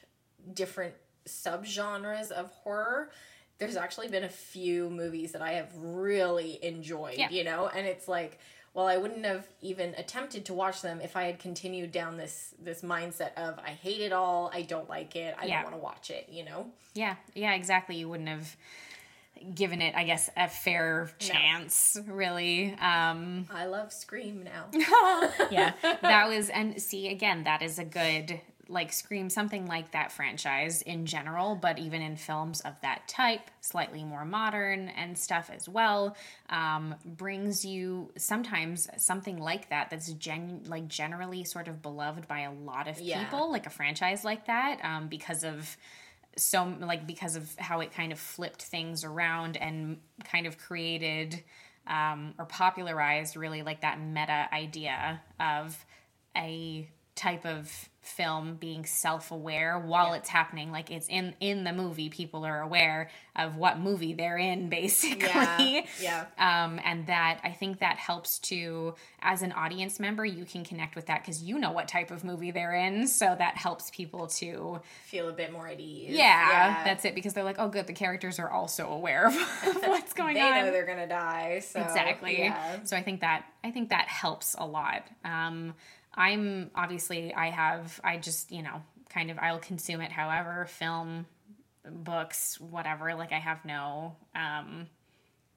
different 0.53 0.95
subgenres 1.25 2.31
of 2.31 2.51
horror. 2.51 3.11
There's 3.59 3.75
actually 3.75 4.07
been 4.07 4.23
a 4.23 4.29
few 4.29 4.89
movies 4.89 5.33
that 5.33 5.41
I 5.41 5.53
have 5.53 5.75
really 5.77 6.63
enjoyed, 6.63 7.17
Yeah. 7.17 7.29
you 7.29 7.43
know, 7.43 7.67
and 7.67 7.85
it's 7.87 8.07
like 8.07 8.39
well, 8.75 8.85
I 8.85 8.97
wouldn't 8.97 9.25
have 9.25 9.47
even 9.61 9.95
attempted 9.95 10.45
to 10.45 10.53
watch 10.53 10.83
them 10.83 11.01
if 11.01 11.17
I 11.17 11.23
had 11.23 11.39
continued 11.39 11.91
down 11.91 12.17
this 12.17 12.53
this 12.59 12.81
mindset 12.83 13.33
of 13.33 13.57
I 13.59 13.71
hate 13.71 13.99
it 13.99 14.13
all, 14.13 14.51
I 14.53 14.61
don't 14.61 14.87
like 14.87 15.15
it, 15.15 15.35
I 15.39 15.45
Yeah. 15.45 15.63
don't 15.63 15.71
want 15.71 15.75
to 15.75 15.81
watch 15.83 16.11
it, 16.11 16.29
you 16.29 16.45
know? 16.45 16.71
Yeah, 16.93 17.15
yeah, 17.33 17.55
exactly. 17.55 17.95
You 17.95 18.07
wouldn't 18.09 18.29
have 18.29 18.55
given 19.55 19.81
it, 19.81 19.95
I 19.95 20.03
guess, 20.03 20.29
a 20.35 20.47
fair 20.47 21.09
chance, 21.19 21.97
really. 22.07 22.75
Um, 22.79 23.47
I 23.53 23.65
love 23.65 23.91
Scream 23.93 24.43
now. 24.43 24.65
yeah, 25.51 25.73
that 26.01 26.27
was, 26.27 26.49
and 26.49 26.81
see, 26.81 27.09
again, 27.09 27.43
that 27.45 27.61
is 27.61 27.79
a 27.79 27.85
good, 27.85 28.39
like, 28.67 28.93
Scream, 28.93 29.29
something 29.29 29.65
like 29.65 29.91
that 29.91 30.11
franchise 30.11 30.81
in 30.83 31.05
general, 31.05 31.55
but 31.55 31.79
even 31.79 32.01
in 32.01 32.15
films 32.15 32.61
of 32.61 32.73
that 32.81 33.07
type, 33.07 33.49
slightly 33.61 34.03
more 34.03 34.25
modern 34.25 34.89
and 34.89 35.17
stuff 35.17 35.49
as 35.53 35.67
well, 35.67 36.15
um, 36.49 36.93
brings 37.03 37.65
you 37.65 38.11
sometimes 38.17 38.87
something 38.97 39.37
like 39.37 39.69
that 39.69 39.89
that's 39.89 40.11
gen, 40.13 40.61
like, 40.67 40.87
generally 40.87 41.43
sort 41.43 41.67
of 41.67 41.81
beloved 41.81 42.27
by 42.27 42.41
a 42.41 42.51
lot 42.51 42.87
of 42.87 42.99
Yeah. 42.99 43.23
people, 43.23 43.51
like 43.51 43.65
a 43.65 43.71
franchise 43.71 44.23
like 44.23 44.45
that, 44.47 44.79
um, 44.83 45.07
because 45.07 45.43
of 45.43 45.75
so 46.37 46.73
like 46.79 47.05
because 47.05 47.35
of 47.35 47.53
how 47.57 47.79
it 47.81 47.91
kind 47.93 48.11
of 48.11 48.19
flipped 48.19 48.63
things 48.63 49.03
around 49.03 49.57
and 49.57 49.97
kind 50.23 50.45
of 50.47 50.57
created 50.57 51.43
um, 51.87 52.33
or 52.37 52.45
popularized 52.45 53.35
really 53.35 53.63
like 53.63 53.81
that 53.81 53.99
meta 53.99 54.47
idea 54.53 55.21
of 55.39 55.85
a 56.37 56.87
type 57.15 57.45
of 57.45 57.89
film 58.09 58.55
being 58.55 58.85
self-aware 58.85 59.77
while 59.79 60.13
it's 60.13 60.29
happening 60.29 60.71
like 60.71 60.89
it's 60.91 61.07
in 61.07 61.33
in 61.39 61.63
the 61.63 61.71
movie 61.73 62.09
people 62.09 62.45
are 62.45 62.61
aware 62.61 63.09
of 63.35 63.55
what 63.55 63.79
movie 63.79 64.13
they're 64.13 64.37
in 64.37 64.69
basically 64.79 65.27
Yeah. 66.01 66.25
Yeah. 66.37 66.63
um, 66.65 66.79
and 66.83 67.07
that 67.07 67.39
I 67.43 67.51
think 67.51 67.79
that 67.79 67.97
helps 67.97 68.39
to, 68.39 68.95
as 69.21 69.41
an 69.41 69.51
audience 69.53 69.99
member, 69.99 70.25
you 70.25 70.43
can 70.45 70.63
connect 70.65 70.95
with 70.95 71.05
that 71.07 71.21
because 71.21 71.41
you 71.43 71.57
know 71.59 71.71
what 71.71 71.87
type 71.87 72.11
of 72.11 72.23
movie 72.23 72.51
they're 72.51 72.73
in. 72.73 73.07
So 73.07 73.33
that 73.37 73.55
helps 73.57 73.89
people 73.91 74.27
to, 74.27 74.81
Feel 75.05 75.29
a 75.29 75.33
bit 75.33 75.51
more 75.51 75.67
at 75.67 75.79
ease. 75.79 76.09
yeah, 76.15 76.83
that's 76.83 77.05
it. 77.05 77.15
Because 77.15 77.33
they're 77.33 77.43
like, 77.43 77.57
oh, 77.59 77.69
good, 77.69 77.87
the 77.87 77.93
characters 77.93 78.39
are 78.39 78.49
also 78.49 78.87
aware 78.89 79.27
of 79.27 79.35
what's 79.85 80.13
going 80.21 80.37
on. 80.37 80.51
they 80.51 80.61
know 80.61 80.71
they're 80.71 80.85
gonna 80.85 81.07
die. 81.07 81.59
So 81.59 81.79
exactly. 81.81 82.39
Yeah. 82.39 82.79
So 82.83 82.97
I 82.97 83.03
think 83.03 83.21
that 83.21 83.45
I 83.63 83.71
think 83.71 83.89
that 83.89 84.07
helps 84.07 84.55
a 84.57 84.65
lot. 84.65 85.03
Um, 85.23 85.73
I'm 86.19 86.69
obviously 86.75 87.33
I 87.33 87.49
have 87.49 87.99
I 88.03 88.17
just 88.17 88.51
you 88.51 88.61
know 88.61 88.81
kind 89.09 89.31
of 89.31 89.39
I'll 89.39 89.59
consume 89.59 90.01
it 90.01 90.11
however 90.11 90.67
film 90.69 91.25
books 91.89 92.59
whatever 92.59 93.15
like 93.15 93.31
I 93.31 93.39
have 93.39 93.63
no 93.65 94.15
um 94.35 94.87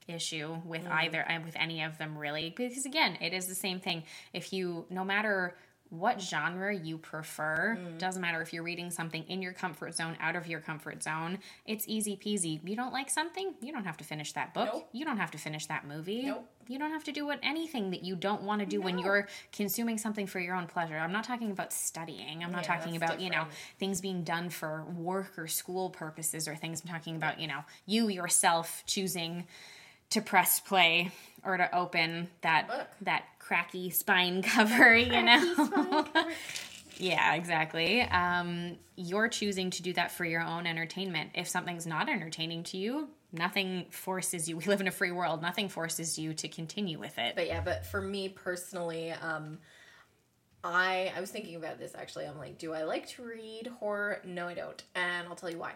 issue 0.09 0.57
with 0.64 0.87
either 0.87 1.25
with 1.45 1.57
any 1.57 1.83
of 1.83 1.99
them 1.99 2.16
really 2.16 2.54
because 2.57 2.87
again 2.87 3.19
it 3.21 3.35
is 3.35 3.47
the 3.47 3.54
same 3.54 3.81
thing. 3.81 4.04
If 4.33 4.52
you 4.52 4.87
no 4.88 5.04
matter 5.04 5.57
what 5.93 6.19
genre 6.23 6.75
you 6.75 6.97
prefer. 6.97 7.77
Mm. 7.79 7.99
Doesn't 7.99 8.23
matter 8.23 8.41
if 8.41 8.51
you're 8.55 8.63
reading 8.63 8.91
something 8.91 9.25
in 9.29 9.43
your 9.43 9.53
comfort 9.53 9.95
zone 9.95 10.17
out 10.21 10.37
of 10.37 10.47
your 10.47 10.59
comfort 10.61 11.03
zone. 11.03 11.39
It's 11.67 11.85
easy 11.87 12.17
peasy. 12.17 12.61
You 12.67 12.75
don't 12.77 12.95
like 12.95 13.11
something 13.11 13.55
you 13.61 13.73
don't 13.73 13.85
have 13.85 13.99
to 13.99 14.05
finish 14.05 14.33
that 14.33 14.55
book. 14.55 14.71
Nope. 14.73 14.89
you 14.93 15.05
don't 15.05 15.19
have 15.19 15.31
to 15.33 15.39
finish 15.39 15.67
that 15.67 15.87
movie. 15.87 16.23
Nope. 16.23 16.49
you 16.67 16.79
don't 16.79 16.93
have 16.93 17.05
to 17.05 17.13
do 17.13 17.27
what 17.27 17.39
anything 17.43 17.91
that 17.91 18.03
you 18.03 18.17
don't 18.17 18.43
want 18.43 18.61
to 18.61 18.67
do 18.67 18.81
when 18.81 18.99
you're 18.99 19.29
consuming 19.53 19.99
something 19.99 20.27
for 20.27 20.41
your 20.41 20.55
own 20.57 20.67
pleasure. 20.67 20.97
I'm 20.97 21.13
not 21.13 21.25
talking 21.25 21.51
about 21.51 21.75
studying. 21.75 22.43
I'm 22.43 22.53
not 22.53 22.63
Yeah, 22.67 22.75
talking 22.79 22.97
about 22.97 23.21
you 23.21 23.29
know 23.29 23.45
things 23.79 24.01
being 24.01 24.25
done 24.25 24.49
for 24.49 24.85
work 24.97 25.33
or 25.37 25.47
school 25.47 25.91
purposes 25.91 26.49
or 26.49 26.55
things. 26.57 26.81
I'm 26.83 26.89
talking 26.91 27.17
about 27.17 27.39
you 27.39 27.49
know 27.49 27.65
you 27.85 28.09
yourself 28.09 28.83
choosing 28.87 29.47
to 30.09 30.21
press 30.23 30.59
play 30.61 31.11
or 31.45 31.57
to 31.57 31.75
open 31.77 32.29
that 32.43 32.69
Book. 32.69 32.87
that 33.01 33.25
cracky 33.52 33.90
spine 33.90 34.40
cover 34.56 34.97
you 34.97 35.23
know 35.23 36.06
yeah 36.97 37.35
exactly 37.35 38.00
um, 38.00 38.78
you're 38.97 39.28
choosing 39.28 39.68
to 39.68 39.82
do 39.82 39.92
that 39.92 40.11
for 40.11 40.25
your 40.25 40.40
own 40.40 40.66
entertainment 40.66 41.28
if 41.35 41.47
something's 41.47 41.87
not 41.87 42.09
entertaining 42.09 42.62
to 42.62 42.78
you 42.78 43.11
nothing 43.30 43.85
forces 43.90 44.49
you 44.49 44.56
we 44.61 44.64
live 44.64 44.80
in 44.80 44.88
a 44.88 44.90
free 44.90 45.12
world 45.12 45.42
nothing 45.42 45.68
forces 45.68 46.18
you 46.18 46.32
to 46.32 46.49
continue 46.49 46.99
with 46.99 47.18
it 47.18 47.35
But 47.37 47.47
yeah, 47.47 47.61
but 47.62 47.85
for 47.85 48.00
me 48.00 48.30
personally, 48.30 49.12
um, 49.12 49.59
I 50.64 51.12
I 51.14 51.21
was 51.21 51.30
thinking 51.30 51.56
about 51.56 51.78
this 51.78 51.92
actually. 51.94 52.25
I'm 52.25 52.38
like, 52.38 52.56
do 52.56 52.73
I 52.73 52.85
like 52.85 53.06
to 53.09 53.23
read 53.23 53.66
horror? 53.80 54.23
No, 54.25 54.47
I 54.49 54.54
don't, 54.54 54.82
and 54.94 55.28
I'll 55.28 55.35
tell 55.35 55.50
you 55.50 55.59
why. 55.59 55.73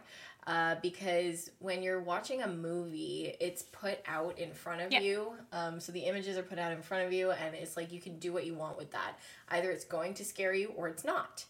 Uh, 0.47 0.77
because 0.81 1.51
when 1.59 1.83
you're 1.83 2.01
watching 2.01 2.43
a 2.43 2.47
movie, 2.47 3.35
it's 3.41 3.63
put 3.63 3.99
out 4.07 4.39
in 4.39 4.53
front 4.53 4.81
of 4.81 4.93
Yeah. 4.93 5.01
you. 5.01 5.33
Um, 5.51 5.81
so 5.81 5.91
the 5.91 6.01
images 6.01 6.39
are 6.39 6.43
put 6.45 6.59
out 6.59 6.71
in 6.71 6.83
front 6.83 7.05
of 7.05 7.13
you, 7.13 7.33
and 7.33 7.55
it's 7.57 7.77
like 7.77 7.91
you 7.93 8.01
can 8.01 8.19
do 8.21 8.33
what 8.33 8.47
you 8.47 8.55
want 8.55 8.77
with 8.79 8.93
that. 8.93 9.19
Either 9.49 9.73
it's 9.73 9.85
going 9.85 10.15
to 10.15 10.25
scare 10.25 10.55
you 10.55 10.69
or 10.77 10.87
it's 10.89 11.05
not. 11.05 11.45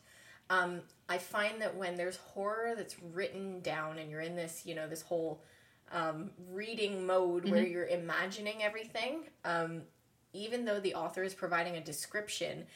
Um, 0.49 0.81
I 1.09 1.19
find 1.19 1.61
that 1.61 1.77
when 1.77 1.97
there's 1.97 2.17
horror 2.17 2.75
that's 2.75 2.97
written 3.03 3.61
down 3.61 3.99
and 3.99 4.11
you're 4.11 4.21
in 4.21 4.35
this, 4.35 4.63
you 4.65 4.75
know, 4.75 4.89
this 4.89 5.03
whole 5.03 5.43
um, 5.93 6.31
reading 6.51 7.05
mode 7.07 7.49
where 7.49 7.63
you're 7.67 7.87
imagining 7.87 8.63
everything, 8.63 9.25
um, 9.45 9.83
even 10.33 10.65
though 10.65 10.81
the 10.81 10.95
author 10.95 11.23
is 11.23 11.35
providing 11.35 11.77
a 11.77 11.81
description, 11.81 12.67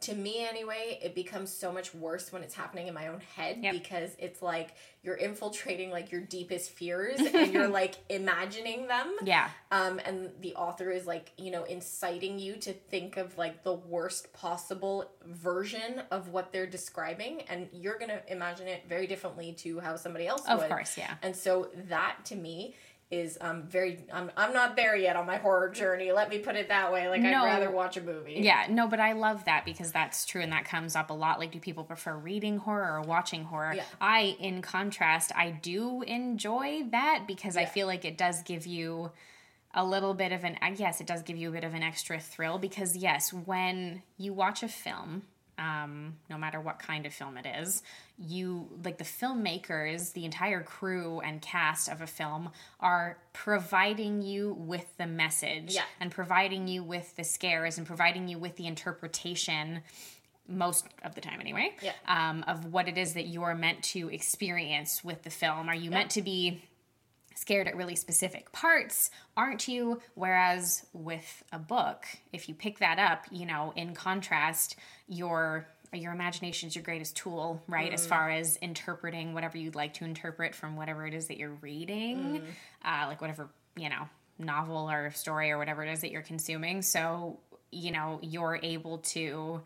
to 0.00 0.14
me 0.14 0.46
anyway, 0.46 0.98
it 1.02 1.14
becomes 1.14 1.52
so 1.52 1.72
much 1.72 1.94
worse 1.94 2.32
when 2.32 2.42
it's 2.42 2.54
happening 2.54 2.86
in 2.86 2.94
my 2.94 3.08
own 3.08 3.20
head 3.36 3.58
Yep. 3.62 3.72
because 3.72 4.10
it's 4.18 4.40
like 4.42 4.74
you're 5.02 5.16
infiltrating 5.16 5.90
like 5.90 6.12
your 6.12 6.20
deepest 6.20 6.70
fears 6.70 7.18
and 7.20 7.52
you're 7.52 7.68
like 7.82 7.94
imagining 8.08 8.86
them. 8.86 9.16
yeah 9.24 9.48
Um, 9.72 10.00
and 10.04 10.30
the 10.40 10.54
author 10.54 10.90
is 10.90 11.06
like, 11.06 11.32
you 11.36 11.50
know, 11.50 11.64
inciting 11.64 12.38
you 12.38 12.56
to 12.56 12.72
think 12.72 13.16
of 13.16 13.36
like 13.38 13.64
the 13.64 13.72
worst 13.74 14.32
possible 14.32 15.10
version 15.26 16.02
of 16.10 16.28
what 16.28 16.52
they're 16.52 16.66
describing, 16.66 17.42
and 17.48 17.68
you're 17.72 17.98
gonna 17.98 18.20
imagine 18.28 18.68
it 18.68 18.84
very 18.88 19.06
differently 19.06 19.52
to 19.54 19.80
how 19.80 19.96
somebody 19.96 20.26
else 20.26 20.42
of 20.48 20.58
would. 20.58 20.64
Of 20.64 20.70
course 20.70 20.96
yeah 20.98 21.14
And 21.22 21.34
so 21.34 21.68
that 21.88 22.18
to 22.26 22.36
me 22.36 22.74
is 23.10 23.38
um 23.40 23.62
very 23.62 24.04
I'm 24.12 24.30
I'm 24.36 24.52
not 24.52 24.76
there 24.76 24.94
yet 24.94 25.16
on 25.16 25.26
my 25.26 25.36
horror 25.38 25.70
journey. 25.70 26.12
Let 26.12 26.28
me 26.28 26.38
put 26.38 26.56
it 26.56 26.68
that 26.68 26.92
way. 26.92 27.08
Like 27.08 27.22
No. 27.22 27.42
I'd 27.42 27.46
rather 27.46 27.70
watch 27.70 27.96
a 27.96 28.02
movie. 28.02 28.34
Yeah, 28.40 28.66
no, 28.68 28.86
but 28.86 29.00
I 29.00 29.12
love 29.12 29.46
that 29.46 29.64
because 29.64 29.92
that's 29.92 30.26
true 30.26 30.42
and 30.42 30.52
that 30.52 30.66
comes 30.66 30.94
up 30.94 31.08
a 31.08 31.14
lot. 31.14 31.38
Like, 31.38 31.52
do 31.52 31.58
people 31.58 31.84
prefer 31.84 32.14
reading 32.14 32.58
horror 32.58 32.98
or 32.98 33.00
watching 33.00 33.44
horror? 33.44 33.74
Yeah. 33.74 33.84
I, 34.00 34.36
in 34.38 34.60
contrast, 34.60 35.32
I 35.34 35.50
do 35.50 36.02
enjoy 36.02 36.84
that 36.90 37.24
because 37.26 37.56
I 37.56 37.64
feel 37.64 37.86
like 37.86 38.04
it 38.04 38.18
does 38.18 38.42
give 38.42 38.66
you 38.66 39.10
a 39.74 39.84
little 39.84 40.12
bit 40.12 40.32
of 40.32 40.44
an, 40.44 40.58
yes, 40.76 41.00
it 41.00 41.06
does 41.06 41.22
give 41.22 41.36
you 41.36 41.48
a 41.48 41.52
bit 41.52 41.64
of 41.64 41.72
an 41.74 41.82
extra 41.82 42.18
thrill 42.18 42.58
because, 42.58 42.96
yes, 42.96 43.32
when 43.32 44.02
you 44.16 44.32
watch 44.34 44.62
a 44.62 44.68
film, 44.68 45.22
um, 45.58 46.16
no 46.30 46.38
matter 46.38 46.60
what 46.60 46.78
kind 46.78 47.04
of 47.06 47.12
film 47.12 47.36
it 47.36 47.46
is, 47.60 47.82
you 48.18 48.68
like 48.84 48.98
the 48.98 49.04
filmmakers, 49.04 50.12
the 50.12 50.24
entire 50.24 50.62
crew 50.62 51.20
and 51.20 51.42
cast 51.42 51.88
of 51.88 52.00
a 52.00 52.06
film 52.06 52.50
are 52.80 53.18
providing 53.32 54.22
you 54.22 54.54
with 54.58 54.86
the 54.96 55.06
message 55.06 55.74
Yeah. 55.74 55.82
and 56.00 56.10
providing 56.10 56.68
you 56.68 56.82
with 56.82 57.14
the 57.16 57.24
scares 57.24 57.78
and 57.78 57.86
providing 57.86 58.28
you 58.28 58.38
with 58.38 58.56
the 58.56 58.66
interpretation 58.66 59.80
most 60.48 60.86
of 61.04 61.14
the 61.14 61.20
time 61.20 61.40
anyway 61.40 61.74
Yeah. 61.82 61.92
um, 62.06 62.42
of 62.48 62.72
what 62.72 62.88
it 62.88 62.96
is 62.96 63.12
that 63.14 63.26
you're 63.26 63.54
meant 63.54 63.82
to 63.84 64.08
experience 64.08 65.04
with 65.04 65.22
the 65.22 65.30
film 65.30 65.68
are 65.68 65.74
you 65.74 65.90
meant 65.90 66.10
to 66.12 66.22
be 66.22 66.62
scared 67.38 67.68
at 67.68 67.76
really 67.76 67.94
specific 67.94 68.50
parts, 68.50 69.10
aren't 69.36 69.68
you? 69.68 70.00
Whereas 70.14 70.84
with 70.92 71.44
a 71.52 71.58
book, 71.58 72.04
if 72.32 72.48
you 72.48 72.54
pick 72.54 72.80
that 72.80 72.98
up, 72.98 73.26
you 73.30 73.46
know, 73.46 73.72
in 73.76 73.94
contrast, 73.94 74.76
your 75.06 75.68
your 75.92 76.12
imagination 76.12 76.68
is 76.68 76.74
your 76.74 76.84
greatest 76.84 77.16
tool, 77.16 77.62
right? 77.66 77.92
As 77.94 78.06
far 78.06 78.28
as 78.28 78.56
interpreting 78.56 79.32
whatever 79.32 79.56
you'd 79.56 79.74
like 79.74 79.94
to 79.94 80.04
interpret 80.04 80.54
from 80.54 80.76
whatever 80.76 81.06
it 81.06 81.14
is 81.14 81.28
that 81.28 81.38
you're 81.38 81.56
reading, 81.62 82.42
uh, 82.84 83.06
like 83.06 83.20
whatever 83.20 83.48
you 83.76 83.88
know 83.88 84.08
novel 84.38 84.90
or 84.90 85.10
story 85.12 85.50
or 85.50 85.58
whatever 85.58 85.84
it 85.84 85.92
is 85.92 86.00
that 86.00 86.10
you're 86.10 86.22
consuming. 86.22 86.82
So 86.82 87.38
you 87.70 87.92
know 87.92 88.18
you're 88.20 88.58
able 88.62 88.98
to 88.98 89.62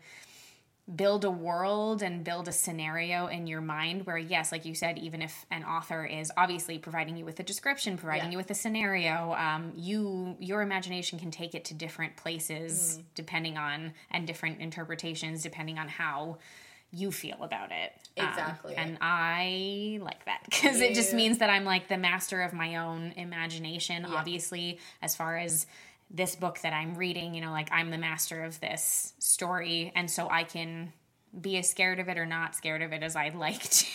build 0.95 1.23
a 1.23 1.31
world 1.31 2.01
and 2.03 2.25
build 2.25 2.47
a 2.49 2.51
scenario 2.51 3.27
in 3.27 3.47
your 3.47 3.61
mind 3.61 4.05
where 4.05 4.17
yes 4.17 4.51
like 4.51 4.65
you 4.65 4.75
said 4.75 4.97
even 4.97 5.21
if 5.21 5.45
an 5.49 5.63
author 5.63 6.03
is 6.05 6.29
obviously 6.35 6.77
providing 6.77 7.15
you 7.15 7.23
with 7.23 7.39
a 7.39 7.43
description 7.43 7.97
providing 7.97 8.25
Yeah. 8.25 8.31
you 8.31 8.37
with 8.37 8.51
a 8.51 8.53
scenario 8.53 9.33
um, 9.33 9.71
you 9.77 10.35
your 10.39 10.61
imagination 10.61 11.17
can 11.19 11.31
take 11.31 11.55
it 11.55 11.63
to 11.65 11.73
different 11.73 12.17
places 12.17 12.99
depending 13.15 13.57
on 13.57 13.93
and 14.11 14.27
different 14.27 14.59
interpretations 14.59 15.41
depending 15.41 15.79
on 15.79 15.87
how 15.87 16.37
you 16.91 17.11
feel 17.13 17.37
about 17.41 17.71
it 17.71 17.93
Um, 18.19 18.27
Exactly. 18.27 18.75
and 18.75 18.97
i 18.99 19.99
like 20.01 20.25
that 20.25 20.41
because 20.45 20.81
it 20.81 20.95
just 20.95 21.13
means 21.13 21.37
that 21.37 21.49
i'm 21.49 21.63
like 21.63 21.87
the 21.87 21.97
master 21.97 22.41
of 22.41 22.51
my 22.51 22.75
own 22.75 23.13
imagination 23.15 24.03
obviously 24.05 24.79
as 25.01 25.15
far 25.15 25.37
as 25.37 25.65
this 26.13 26.35
book 26.35 26.59
that 26.61 26.73
I'm 26.73 26.95
reading, 26.95 27.33
you 27.33 27.41
know, 27.41 27.51
like 27.51 27.69
I'm 27.71 27.89
the 27.89 27.97
master 27.97 28.43
of 28.43 28.59
this 28.59 29.13
story, 29.19 29.91
and 29.95 30.09
so 30.09 30.29
I 30.29 30.43
can 30.43 30.93
be 31.41 31.57
as 31.57 31.67
scared 31.67 31.99
of 31.99 32.07
it 32.07 32.17
or 32.19 32.27
not 32.27 32.55
scared 32.55 32.83
of 32.83 32.93
it 32.93 33.01
as 33.01 33.15
I'd 33.15 33.33
like 33.33 33.63
to. 33.63 33.85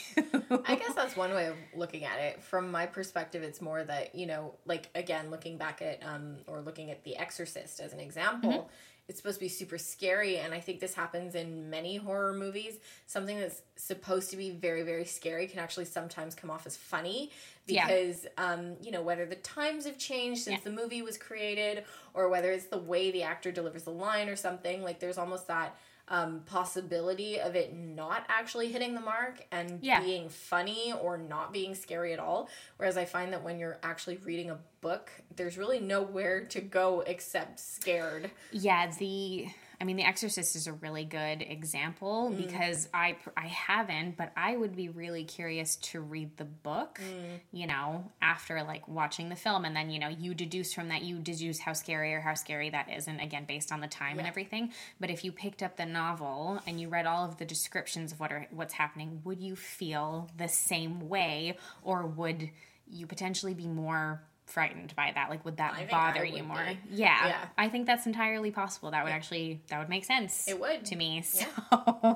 I 0.66 0.74
guess 0.74 0.92
that's 0.94 1.16
one 1.16 1.32
way 1.32 1.46
of 1.46 1.54
looking 1.76 2.04
at 2.04 2.18
it. 2.18 2.42
From 2.42 2.72
my 2.72 2.86
perspective, 2.86 3.44
it's 3.44 3.60
more 3.60 3.84
that, 3.84 4.16
you 4.16 4.26
know, 4.26 4.56
like 4.66 4.90
again, 4.96 5.30
looking 5.30 5.56
back 5.56 5.80
at 5.80 6.02
um 6.04 6.38
or 6.48 6.60
looking 6.60 6.90
at 6.90 7.04
The 7.04 7.16
Exorcist 7.16 7.78
as 7.78 7.92
an 7.92 8.00
example, 8.00 8.68
it's 9.08 9.16
supposed 9.18 9.38
to 9.38 9.44
be 9.44 9.48
super 9.48 9.78
scary 9.78 10.38
and 10.38 10.52
i 10.54 10.60
think 10.60 10.80
this 10.80 10.94
happens 10.94 11.34
in 11.34 11.68
many 11.70 11.96
horror 11.96 12.32
movies 12.34 12.74
something 13.06 13.38
that's 13.38 13.62
supposed 13.76 14.30
to 14.30 14.36
be 14.36 14.50
very 14.50 14.82
very 14.82 15.04
scary 15.04 15.46
can 15.46 15.58
actually 15.58 15.84
sometimes 15.86 16.34
come 16.34 16.50
off 16.50 16.66
as 16.66 16.76
funny 16.76 17.30
Yeah. 17.66 17.86
because 17.86 18.26
um, 18.36 18.74
you 18.82 18.90
know 18.90 19.02
whether 19.02 19.24
the 19.26 19.36
times 19.36 19.86
have 19.86 19.98
changed 19.98 20.42
since 20.42 20.58
Yeah. 20.58 20.70
the 20.70 20.76
movie 20.82 21.02
was 21.02 21.16
created 21.18 21.84
or 22.14 22.28
whether 22.28 22.50
it's 22.52 22.66
the 22.66 22.78
way 22.78 23.10
the 23.10 23.22
actor 23.22 23.50
delivers 23.50 23.84
the 23.84 23.90
line 23.90 24.28
or 24.28 24.36
something 24.36 24.82
like 24.82 25.00
there's 25.00 25.18
almost 25.18 25.46
that 25.48 25.76
um, 26.10 26.40
possibility 26.46 27.38
of 27.40 27.54
it 27.56 27.74
not 27.74 28.24
actually 28.28 28.70
hitting 28.72 28.94
the 28.94 29.00
mark 29.00 29.44
and 29.50 29.78
Yeah. 29.82 30.00
being 30.02 30.28
funny 30.28 30.92
or 31.00 31.18
not 31.18 31.52
being 31.52 31.74
scary 31.74 32.12
at 32.12 32.18
all. 32.18 32.48
Whereas 32.76 32.96
I 32.96 33.04
find 33.04 33.32
that 33.32 33.42
when 33.42 33.58
you're 33.58 33.78
actually 33.82 34.16
reading 34.18 34.50
a 34.50 34.58
book, 34.80 35.10
there's 35.36 35.58
really 35.58 35.80
nowhere 35.80 36.44
to 36.46 36.60
go 36.60 37.00
except 37.06 37.60
scared. 37.60 38.30
Yeah, 38.52 38.90
the 38.98 39.48
I 39.80 39.84
mean, 39.84 39.96
The 39.96 40.04
Exorcist 40.04 40.56
is 40.56 40.66
a 40.66 40.72
really 40.72 41.04
good 41.04 41.40
example 41.40 42.32
mm. 42.32 42.36
because 42.36 42.88
I 42.92 43.16
I 43.36 43.46
haven't, 43.46 44.16
but 44.16 44.32
I 44.36 44.56
would 44.56 44.74
be 44.74 44.88
really 44.88 45.24
curious 45.24 45.76
to 45.76 46.00
read 46.00 46.36
the 46.36 46.44
book. 46.44 47.00
Mm. 47.00 47.40
You 47.52 47.66
know, 47.68 48.10
after 48.20 48.62
like 48.64 48.88
watching 48.88 49.28
the 49.28 49.36
film, 49.36 49.64
and 49.64 49.76
then 49.76 49.90
you 49.90 50.00
know 50.00 50.08
you 50.08 50.34
deduce 50.34 50.74
from 50.74 50.88
that 50.88 51.02
you 51.02 51.18
deduce 51.18 51.60
how 51.60 51.74
scary 51.74 52.12
or 52.12 52.20
how 52.20 52.34
scary 52.34 52.70
that 52.70 52.90
is, 52.92 53.06
and 53.06 53.20
again 53.20 53.44
based 53.46 53.70
on 53.70 53.80
the 53.80 53.86
time 53.86 54.18
and 54.18 54.26
everything. 54.26 54.72
But 54.98 55.10
if 55.10 55.24
you 55.24 55.30
picked 55.30 55.62
up 55.62 55.76
the 55.76 55.86
novel 55.86 56.60
and 56.66 56.80
you 56.80 56.88
read 56.88 57.06
all 57.06 57.24
of 57.24 57.38
the 57.38 57.44
descriptions 57.44 58.12
of 58.12 58.20
what 58.20 58.32
are 58.32 58.46
what's 58.50 58.74
happening, 58.74 59.20
would 59.24 59.40
you 59.40 59.54
feel 59.54 60.28
the 60.36 60.48
same 60.48 61.08
way, 61.08 61.56
or 61.82 62.04
would 62.04 62.50
you 62.90 63.06
potentially 63.06 63.54
be 63.54 63.68
more 63.68 64.22
frightened 64.48 64.94
by 64.96 65.12
that? 65.14 65.30
Like, 65.30 65.44
would 65.44 65.56
that 65.58 65.74
I 65.74 65.76
think 65.78 65.92
I 65.92 66.12
bother 66.12 66.24
you 66.24 66.42
more? 66.42 66.66
Yeah, 66.90 67.26
Yeah. 67.28 67.44
I 67.56 67.68
think 67.68 67.86
that's 67.86 68.06
entirely 68.06 68.50
possible. 68.50 68.90
That 68.90 69.04
would 69.04 69.12
actually 69.12 69.60
that 69.68 69.78
would 69.78 69.88
make 69.88 70.04
sense. 70.04 70.48
It 70.48 70.58
would. 70.58 70.84
to 70.86 70.96
me. 70.96 71.22
So 71.22 71.44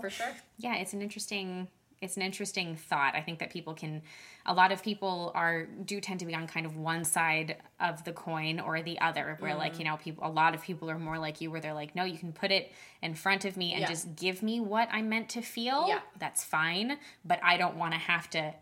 For 0.00 0.10
sure. 0.10 0.32
yeah, 0.58 0.76
it's 0.76 0.92
an 0.92 1.02
interesting 1.02 1.68
it's 2.00 2.16
an 2.16 2.22
interesting 2.22 2.74
thought. 2.74 3.14
I 3.14 3.20
think 3.20 3.38
that 3.38 3.50
people 3.50 3.74
can 3.74 4.02
a 4.44 4.52
lot 4.52 4.72
of 4.72 4.82
people 4.82 5.30
are 5.36 5.66
do 5.66 6.00
tend 6.00 6.18
to 6.18 6.26
be 6.26 6.34
on 6.34 6.48
kind 6.48 6.66
of 6.66 6.76
one 6.76 7.04
side 7.04 7.58
of 7.78 8.02
the 8.02 8.12
coin 8.12 8.58
or 8.58 8.82
the 8.82 8.98
other 9.00 9.36
where 9.38 9.52
Mm-hmm. 9.52 9.58
like, 9.60 9.78
you 9.78 9.84
know, 9.84 9.96
people 9.98 10.26
a 10.26 10.30
lot 10.30 10.52
of 10.56 10.62
people 10.62 10.90
are 10.90 10.98
more 10.98 11.16
like 11.18 11.40
you 11.40 11.48
where 11.52 11.60
they're 11.60 11.72
like, 11.74 11.94
"No, 11.94 12.02
you 12.02 12.18
can 12.18 12.32
put 12.32 12.50
it 12.50 12.72
in 13.02 13.14
front 13.14 13.44
of 13.44 13.56
me 13.56 13.72
and 13.72 13.82
Yeah. 13.82 13.86
just 13.88 14.16
give 14.16 14.42
me 14.42 14.58
what 14.58 14.88
I'm 14.90 15.08
meant 15.08 15.28
to 15.30 15.42
feel." 15.42 15.86
Yeah. 15.86 16.00
That's 16.18 16.42
fine, 16.42 16.98
but 17.24 17.38
I 17.44 17.56
don't 17.56 17.76
want 17.76 17.92
to 17.94 18.00
have 18.00 18.28
to 18.30 18.52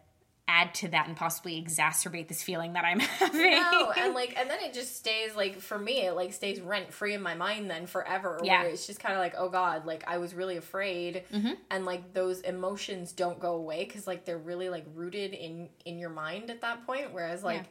add 0.50 0.74
to 0.74 0.88
that 0.88 1.06
and 1.06 1.16
possibly 1.16 1.62
exacerbate 1.62 2.26
this 2.28 2.42
feeling 2.42 2.72
that 2.72 2.84
I'm 2.84 2.98
having. 3.20 3.52
No, 3.52 3.92
and 3.96 4.14
like, 4.14 4.34
and 4.38 4.50
then 4.50 4.58
it 4.60 4.74
just 4.74 4.96
stays 4.96 5.36
like 5.36 5.60
for 5.60 5.78
me, 5.78 6.00
it 6.06 6.12
like 6.16 6.32
stays 6.32 6.60
rent 6.60 6.92
free 6.92 7.14
in 7.14 7.22
my 7.22 7.34
mind 7.34 7.70
then 7.70 7.86
forever. 7.86 8.40
Yeah. 8.42 8.62
Where 8.62 8.70
it's 8.70 8.86
just 8.86 8.98
kind 9.00 9.14
of 9.14 9.20
like, 9.20 9.34
oh 9.38 9.48
god, 9.48 9.86
like 9.86 10.02
I 10.06 10.18
was 10.18 10.34
really 10.34 10.56
afraid, 10.56 11.22
Mm-hmm. 11.32 11.52
and 11.70 11.84
like 11.86 12.12
those 12.14 12.40
emotions 12.40 13.12
don't 13.12 13.38
go 13.38 13.54
away 13.54 13.84
because 13.84 14.06
like 14.06 14.24
they're 14.24 14.38
really 14.38 14.68
like 14.68 14.84
rooted 14.94 15.32
in 15.32 15.68
in 15.84 15.98
your 15.98 16.10
mind 16.10 16.50
at 16.50 16.60
that 16.62 16.86
point. 16.86 17.12
Whereas 17.12 17.42
like. 17.44 17.58
Yeah. 17.62 17.66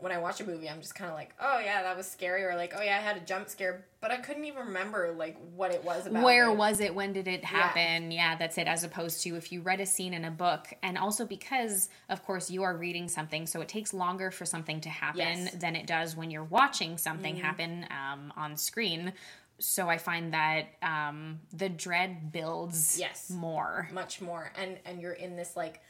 When 0.00 0.12
I 0.12 0.18
watch 0.18 0.40
a 0.40 0.44
movie, 0.46 0.68
I'm 0.70 0.80
just 0.80 0.94
kind 0.94 1.10
of 1.10 1.16
like, 1.16 1.34
oh 1.40 1.58
yeah, 1.58 1.82
that 1.82 1.96
was 1.96 2.06
scary, 2.08 2.44
or 2.44 2.54
like, 2.54 2.72
oh 2.76 2.82
yeah, 2.82 2.96
I 2.96 3.00
had 3.00 3.16
a 3.16 3.20
jump 3.20 3.48
scare, 3.48 3.84
but 4.00 4.12
I 4.12 4.18
couldn't 4.18 4.44
even 4.44 4.66
remember 4.66 5.12
like 5.16 5.36
what 5.56 5.72
it 5.72 5.84
was 5.84 6.06
about. 6.06 6.22
Where 6.22 6.50
it. 6.50 6.56
was 6.56 6.78
it? 6.78 6.94
When 6.94 7.12
did 7.12 7.26
it 7.26 7.44
happen? 7.44 8.12
Yeah. 8.12 8.36
that's 8.36 8.58
it. 8.58 8.68
As 8.68 8.84
opposed 8.84 9.22
to 9.24 9.34
if 9.34 9.50
you 9.50 9.60
read 9.60 9.80
a 9.80 9.86
scene 9.86 10.14
in 10.14 10.24
a 10.24 10.30
book, 10.30 10.66
and 10.84 10.96
also 10.96 11.26
because, 11.26 11.88
of 12.08 12.24
course, 12.24 12.48
you 12.48 12.62
are 12.62 12.76
reading 12.76 13.08
something, 13.08 13.44
so 13.46 13.60
it 13.60 13.66
takes 13.68 13.92
longer 13.92 14.30
for 14.30 14.44
something 14.44 14.80
to 14.82 14.88
happen 14.88 15.18
Yes. 15.18 15.54
than 15.56 15.74
it 15.74 15.86
does 15.88 16.16
when 16.16 16.30
you're 16.30 16.44
watching 16.44 16.96
something 16.96 17.34
happen 17.36 17.84
um, 17.90 18.32
on 18.36 18.56
screen. 18.56 19.12
So 19.58 19.88
I 19.88 19.98
find 19.98 20.32
that 20.32 20.66
um, 20.80 21.40
the 21.52 21.68
dread 21.68 22.30
builds 22.30 22.96
Yes. 23.00 23.30
more. 23.30 23.88
much 23.92 24.20
more 24.20 24.52
and 24.56 24.78
and 24.84 25.00
you're 25.00 25.12
in 25.12 25.34
this 25.34 25.56
like 25.56 25.80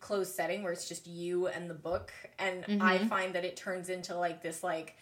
closed 0.00 0.34
setting 0.34 0.62
where 0.62 0.72
it's 0.72 0.88
just 0.88 1.06
you 1.06 1.46
and 1.48 1.68
the 1.70 1.74
book 1.74 2.12
and 2.38 2.64
Mm-hmm. 2.64 2.82
i 2.82 2.98
find 2.98 3.34
that 3.34 3.44
it 3.44 3.56
turns 3.56 3.88
into 3.88 4.16
like 4.16 4.42
this 4.42 4.62
like 4.62 4.96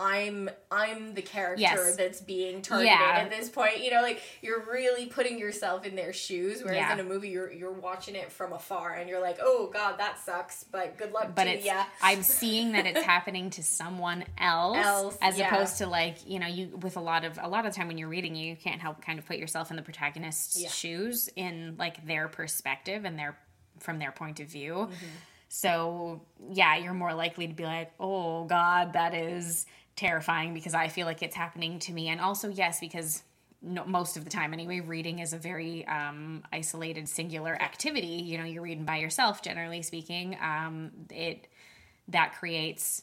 i'm 0.00 0.48
i'm 0.70 1.12
the 1.14 1.22
character 1.22 1.60
Yes. 1.60 1.96
that's 1.96 2.20
being 2.20 2.62
targeted 2.62 2.92
Yeah. 2.92 3.18
at 3.18 3.30
this 3.30 3.48
point 3.48 3.82
you 3.82 3.90
know 3.90 4.00
like 4.00 4.22
you're 4.42 4.62
really 4.70 5.06
putting 5.06 5.40
yourself 5.40 5.84
in 5.84 5.96
their 5.96 6.12
shoes 6.12 6.62
whereas 6.62 6.76
Yeah. 6.76 6.92
in 6.92 7.00
a 7.00 7.02
movie 7.02 7.30
you're 7.30 7.50
you're 7.50 7.72
watching 7.72 8.14
it 8.14 8.30
from 8.30 8.52
afar 8.52 8.94
and 8.94 9.08
you're 9.08 9.20
like 9.20 9.38
oh 9.42 9.68
god 9.74 9.98
that 9.98 10.20
sucks 10.24 10.62
but 10.64 10.96
good 10.96 11.10
luck 11.10 11.32
but 11.34 11.44
to 11.44 11.50
it's 11.50 11.66
ya. 11.66 11.82
I'm 12.00 12.22
seeing 12.22 12.72
that 12.72 12.86
it's 12.86 13.02
happening 13.02 13.50
to 13.50 13.62
someone 13.64 14.24
else, 14.38 14.76
Else, 14.78 15.18
as 15.20 15.36
yeah. 15.36 15.48
opposed 15.52 15.78
to 15.78 15.88
like 15.88 16.18
you 16.28 16.38
know 16.38 16.46
you 16.46 16.76
with 16.80 16.96
a 16.96 17.00
lot 17.00 17.24
of 17.24 17.36
a 17.42 17.48
lot 17.48 17.66
of 17.66 17.74
time 17.74 17.88
when 17.88 17.98
you're 17.98 18.08
reading 18.08 18.36
you 18.36 18.54
can't 18.54 18.80
help 18.80 19.02
kind 19.04 19.18
of 19.18 19.26
put 19.26 19.38
yourself 19.38 19.70
in 19.70 19.76
the 19.76 19.82
protagonist's 19.82 20.62
Yeah. 20.62 20.68
shoes 20.68 21.28
in 21.34 21.74
like 21.76 22.06
their 22.06 22.28
perspective 22.28 23.04
and 23.04 23.18
their 23.18 23.36
from 23.80 23.98
their 23.98 24.12
point 24.12 24.40
of 24.40 24.46
view. 24.46 24.74
Mm-hmm. 24.74 25.06
So 25.48 26.20
yeah, 26.52 26.76
you're 26.76 26.94
more 26.94 27.14
likely 27.14 27.46
to 27.46 27.54
be 27.54 27.64
like, 27.64 27.92
oh 27.98 28.44
god, 28.44 28.92
that 28.92 29.14
is 29.14 29.66
terrifying 29.96 30.54
because 30.54 30.74
I 30.74 30.88
feel 30.88 31.06
like 31.06 31.22
it's 31.22 31.36
happening 31.36 31.78
to 31.80 31.92
me, 31.92 32.08
and 32.08 32.20
also 32.20 32.48
yes 32.48 32.80
because. 32.80 33.22
No, 33.60 33.84
most 33.84 34.16
of 34.16 34.22
the 34.22 34.30
time 34.30 34.52
anyway 34.52 34.78
reading 34.78 35.18
is 35.18 35.32
a 35.32 35.36
very 35.36 35.84
um, 35.88 36.44
isolated 36.52 37.08
singular 37.08 37.60
activity 37.60 38.06
you 38.06 38.38
know 38.38 38.44
you're 38.44 38.62
reading 38.62 38.84
by 38.84 38.98
yourself 38.98 39.42
generally 39.42 39.82
speaking 39.82 40.38
um, 40.40 40.92
it 41.10 41.48
that 42.06 42.34
creates 42.38 43.02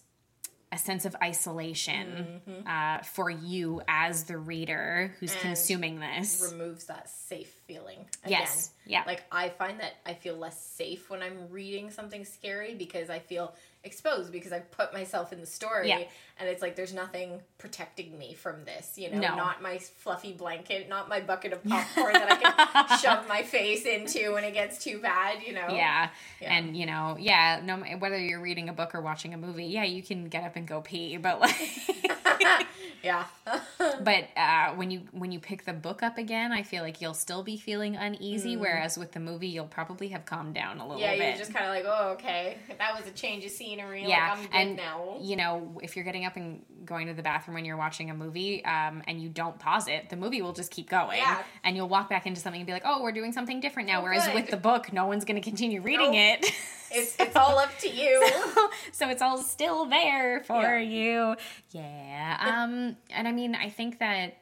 a 0.75 0.77
sense 0.77 1.05
of 1.05 1.15
isolation 1.23 2.41
uh, 2.67 2.99
for 2.99 3.29
you 3.29 3.81
as 3.87 4.25
the 4.25 4.37
reader 4.37 5.13
who's 5.19 5.31
And 5.31 5.41
consuming 5.41 5.99
this. 6.01 6.49
removes 6.51 6.85
that 6.85 7.09
safe 7.09 7.53
feeling. 7.65 7.99
Again. 8.25 8.39
Yes. 8.41 8.71
Yeah. 8.85 9.03
Like 9.07 9.23
I 9.31 9.49
find 9.49 9.79
that 9.79 9.93
I 10.05 10.13
feel 10.13 10.35
less 10.35 10.59
safe 10.61 11.09
when 11.09 11.23
I'm 11.23 11.49
reading 11.49 11.89
something 11.91 12.25
scary 12.25 12.75
because 12.75 13.09
I 13.09 13.19
feel 13.19 13.53
exposed 13.85 14.31
because 14.31 14.51
I've 14.51 14.69
put 14.71 14.91
myself 14.93 15.31
in 15.31 15.39
the 15.39 15.45
story 15.45 15.89
Yeah. 15.89 15.99
and 16.39 16.49
it's 16.49 16.61
like 16.61 16.75
there's 16.75 16.93
nothing 16.93 17.39
protecting 17.57 18.17
me 18.17 18.33
from 18.33 18.65
this, 18.65 18.97
you 18.97 19.09
know, 19.11 19.19
No. 19.19 19.35
not 19.35 19.61
my 19.61 19.77
fluffy 19.77 20.33
blanket, 20.33 20.89
not 20.89 21.07
my 21.07 21.19
bucket 21.21 21.53
of 21.53 21.63
popcorn 21.69 22.13
that 22.13 22.31
I 22.31 22.87
can 22.87 22.99
shove 22.99 23.27
my 23.27 23.43
face 23.43 23.85
into 23.85 24.33
when 24.33 24.43
it 24.43 24.53
gets 24.53 24.83
too 24.83 24.99
bad, 24.99 25.41
you 25.43 25.53
know. 25.53 25.67
yeah. 25.69 26.09
Yeah. 26.41 26.53
and 26.53 26.75
you 26.75 26.85
know, 26.85 27.15
yeah. 27.19 27.61
No, 27.63 27.77
whether 27.99 28.17
you're 28.17 28.41
reading 28.41 28.67
a 28.69 28.73
book 28.73 28.93
or 28.95 29.01
watching 29.01 29.33
a 29.33 29.37
movie, 29.37 29.65
yeah, 29.65 29.83
you 29.83 30.01
can 30.03 30.25
get 30.29 30.43
up 30.43 30.55
and 30.55 30.67
go 30.67 30.81
pee, 30.81 31.17
but 31.17 31.39
like, 31.39 31.55
Yeah. 33.03 33.25
but 34.01 34.25
uh, 34.35 34.73
when 34.73 34.89
you 34.89 35.01
when 35.11 35.31
you 35.31 35.39
pick 35.39 35.63
the 35.63 35.73
book 35.73 36.01
up 36.01 36.17
again, 36.17 36.51
I 36.51 36.63
feel 36.63 36.81
like 36.81 37.01
you'll 37.01 37.13
still 37.13 37.43
be 37.43 37.55
feeling 37.55 37.95
uneasy. 37.95 38.57
Whereas 38.57 38.97
with 38.97 39.11
the 39.11 39.19
movie, 39.19 39.47
you'll 39.49 39.67
probably 39.67 40.07
have 40.07 40.25
calmed 40.25 40.55
down 40.55 40.79
a 40.79 40.87
little 40.87 40.95
Mm. 40.99 41.01
yeah, 41.01 41.11
bit. 41.15 41.29
you're 41.29 41.37
just 41.37 41.53
kind 41.53 41.65
of 41.65 41.71
like, 41.71 41.85
oh, 41.87 42.13
okay, 42.13 42.57
that 42.79 42.97
was 42.97 43.05
a 43.07 43.11
change 43.11 43.45
of 43.45 43.51
scenery. 43.75 44.05
yeah, 44.07 44.29
like, 44.29 44.37
I'm 44.37 44.43
good 44.43 44.53
and 44.55 44.75
now. 44.77 45.17
you 45.21 45.35
know, 45.35 45.79
if 45.83 45.95
you're 45.95 46.05
getting 46.05 46.25
up 46.25 46.35
and 46.35 46.61
going 46.85 47.07
to 47.07 47.13
the 47.13 47.21
bathroom 47.23 47.55
when 47.55 47.65
you're 47.65 47.77
watching 47.77 48.09
a 48.09 48.13
movie, 48.13 48.63
um, 48.65 49.03
and 49.07 49.21
you 49.21 49.29
don't 49.29 49.57
pause 49.59 49.87
it, 49.87 50.09
the 50.09 50.15
movie 50.15 50.41
will 50.41 50.53
just 50.53 50.71
keep 50.71 50.89
going, 50.89 51.17
Yeah. 51.19 51.43
and 51.63 51.75
you'll 51.75 51.89
walk 51.89 52.09
back 52.09 52.25
into 52.27 52.39
something 52.41 52.59
and 52.61 52.67
be 52.67 52.73
like, 52.73 52.83
"Oh, 52.85 53.01
we're 53.01 53.11
doing 53.11 53.31
something 53.33 53.59
different 53.59 53.87
now." 53.87 53.99
Oh, 54.01 54.03
Whereas 54.03 54.29
with 54.33 54.49
the 54.49 54.57
book, 54.57 54.91
no 54.93 55.05
one's 55.07 55.25
going 55.25 55.41
to 55.41 55.47
continue 55.47 55.81
reading 55.81 56.11
Nope. 56.11 56.39
it, 56.43 56.51
It's 56.91 57.15
it's 57.19 57.35
all 57.35 57.57
up 57.57 57.75
to 57.79 57.89
you. 57.89 58.23
so 58.91 59.09
it's 59.09 59.21
all 59.21 59.37
still 59.39 59.85
there 59.85 60.43
for 60.45 60.61
Yeah. 60.61 60.79
you. 60.79 61.35
Yeah, 61.71 62.37
um, 62.63 62.95
and 63.09 63.27
I 63.27 63.31
mean, 63.31 63.55
I 63.55 63.69
think 63.69 63.99
that 63.99 64.37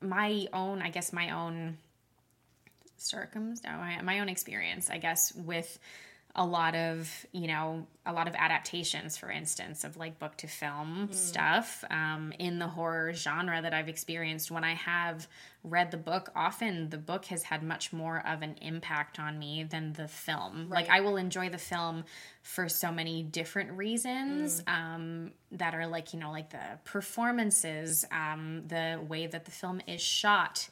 my 0.00 0.46
own, 0.52 0.82
I 0.82 0.90
guess, 0.90 1.12
my 1.12 1.30
own 1.30 1.78
circums 2.98 3.62
no, 3.62 3.70
my, 3.76 4.00
my 4.02 4.20
own 4.20 4.28
experience 4.28 4.88
i 4.90 4.96
guess 4.98 5.32
with 5.34 5.78
a 6.36 6.44
lot 6.44 6.74
of 6.74 7.26
you 7.32 7.46
know 7.48 7.86
a 8.04 8.12
lot 8.12 8.28
of 8.28 8.34
adaptations 8.36 9.16
for 9.16 9.30
instance 9.30 9.82
of 9.82 9.96
like 9.96 10.18
book 10.18 10.36
to 10.36 10.46
film 10.46 11.08
stuff 11.10 11.82
um, 11.90 12.32
in 12.38 12.58
the 12.58 12.68
horror 12.68 13.12
genre 13.12 13.60
that 13.60 13.72
i've 13.74 13.88
experienced. 13.88 14.50
When 14.50 14.62
i 14.62 14.74
have 14.74 15.26
read 15.64 15.90
the 15.90 15.96
book 15.96 16.30
often 16.36 16.90
the 16.90 16.98
book 16.98 17.24
has 17.24 17.42
had 17.42 17.62
much 17.62 17.92
more 17.92 18.22
of 18.24 18.42
an 18.42 18.54
impact 18.60 19.18
on 19.18 19.38
me 19.38 19.64
than 19.64 19.94
the 19.94 20.06
film. 20.06 20.68
Like 20.68 20.88
i 20.90 21.00
will 21.00 21.16
enjoy 21.16 21.48
the 21.48 21.58
film 21.58 22.04
for 22.42 22.68
so 22.68 22.92
many 22.92 23.22
different 23.22 23.72
reasons 23.72 24.62
um, 24.68 25.32
that 25.52 25.74
are 25.74 25.86
like 25.86 26.12
you 26.12 26.18
know 26.18 26.30
like 26.32 26.50
the 26.50 26.78
performances 26.84 28.04
um, 28.10 28.62
the 28.66 28.98
way 29.08 29.26
that 29.28 29.44
the 29.44 29.50
film 29.50 29.80
is 29.86 30.00
shot 30.00 30.68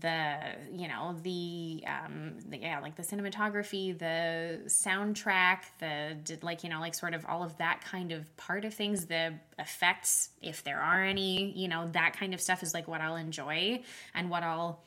the 0.00 0.36
you 0.72 0.88
know 0.88 1.14
the, 1.22 1.84
um, 1.86 2.32
the 2.48 2.58
yeah 2.58 2.80
like 2.80 2.96
the 2.96 3.02
cinematography 3.02 3.96
the 3.96 4.60
soundtrack 4.66 5.58
the 5.78 6.16
did 6.24 6.42
like 6.42 6.64
you 6.64 6.70
know 6.70 6.80
like 6.80 6.94
sort 6.94 7.14
of 7.14 7.24
all 7.26 7.42
of 7.44 7.56
that 7.58 7.80
kind 7.84 8.10
of 8.10 8.36
part 8.36 8.64
of 8.64 8.74
things 8.74 9.06
the 9.06 9.32
effects 9.58 10.30
if 10.42 10.64
there 10.64 10.80
are 10.80 11.04
any 11.04 11.52
you 11.52 11.68
know 11.68 11.88
that 11.92 12.16
kind 12.18 12.34
of 12.34 12.40
stuff 12.40 12.62
is 12.62 12.74
like 12.74 12.88
what 12.88 13.00
i'll 13.00 13.16
enjoy 13.16 13.80
and 14.14 14.28
what 14.28 14.42
i'll 14.42 14.80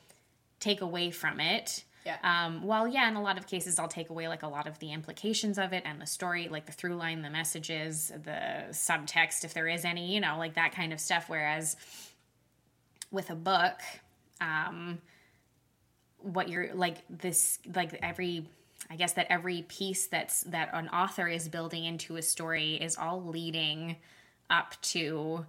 take 0.60 0.82
away 0.82 1.10
from 1.10 1.40
it 1.40 1.84
Yeah. 2.04 2.16
um, 2.22 2.62
well, 2.62 2.88
yeah, 2.88 3.08
in 3.08 3.16
a 3.16 3.22
lot 3.22 3.36
of 3.36 3.46
cases, 3.46 3.78
I'll 3.78 3.88
take 3.88 4.10
away 4.10 4.26
like 4.28 4.42
a 4.42 4.48
lot 4.48 4.66
of 4.66 4.78
the 4.78 4.92
implications 4.92 5.58
of 5.58 5.72
it 5.72 5.82
and 5.84 6.00
the 6.00 6.06
story, 6.06 6.48
like 6.48 6.66
the 6.66 6.72
through 6.72 6.96
line, 6.96 7.22
the 7.22 7.30
messages, 7.30 8.12
the 8.24 8.68
subtext, 8.70 9.44
if 9.44 9.52
there 9.52 9.68
is 9.68 9.84
any, 9.84 10.14
you 10.14 10.20
know, 10.20 10.36
like 10.38 10.54
that 10.54 10.72
kind 10.72 10.92
of 10.92 11.00
stuff. 11.00 11.24
Whereas 11.28 11.76
with 13.10 13.30
a 13.30 13.34
book, 13.34 13.80
um, 14.40 14.98
what 16.18 16.48
you're 16.48 16.74
like 16.74 16.98
this 17.08 17.58
like 17.74 17.98
every 18.02 18.46
I 18.90 18.96
guess 18.96 19.12
that 19.14 19.26
every 19.30 19.62
piece 19.62 20.06
that's 20.06 20.42
that 20.44 20.70
an 20.72 20.88
author 20.88 21.28
is 21.28 21.48
building 21.48 21.84
into 21.84 22.16
a 22.16 22.22
story 22.22 22.74
is 22.74 22.96
all 22.96 23.22
leading 23.22 23.96
up 24.48 24.74
to 24.82 25.46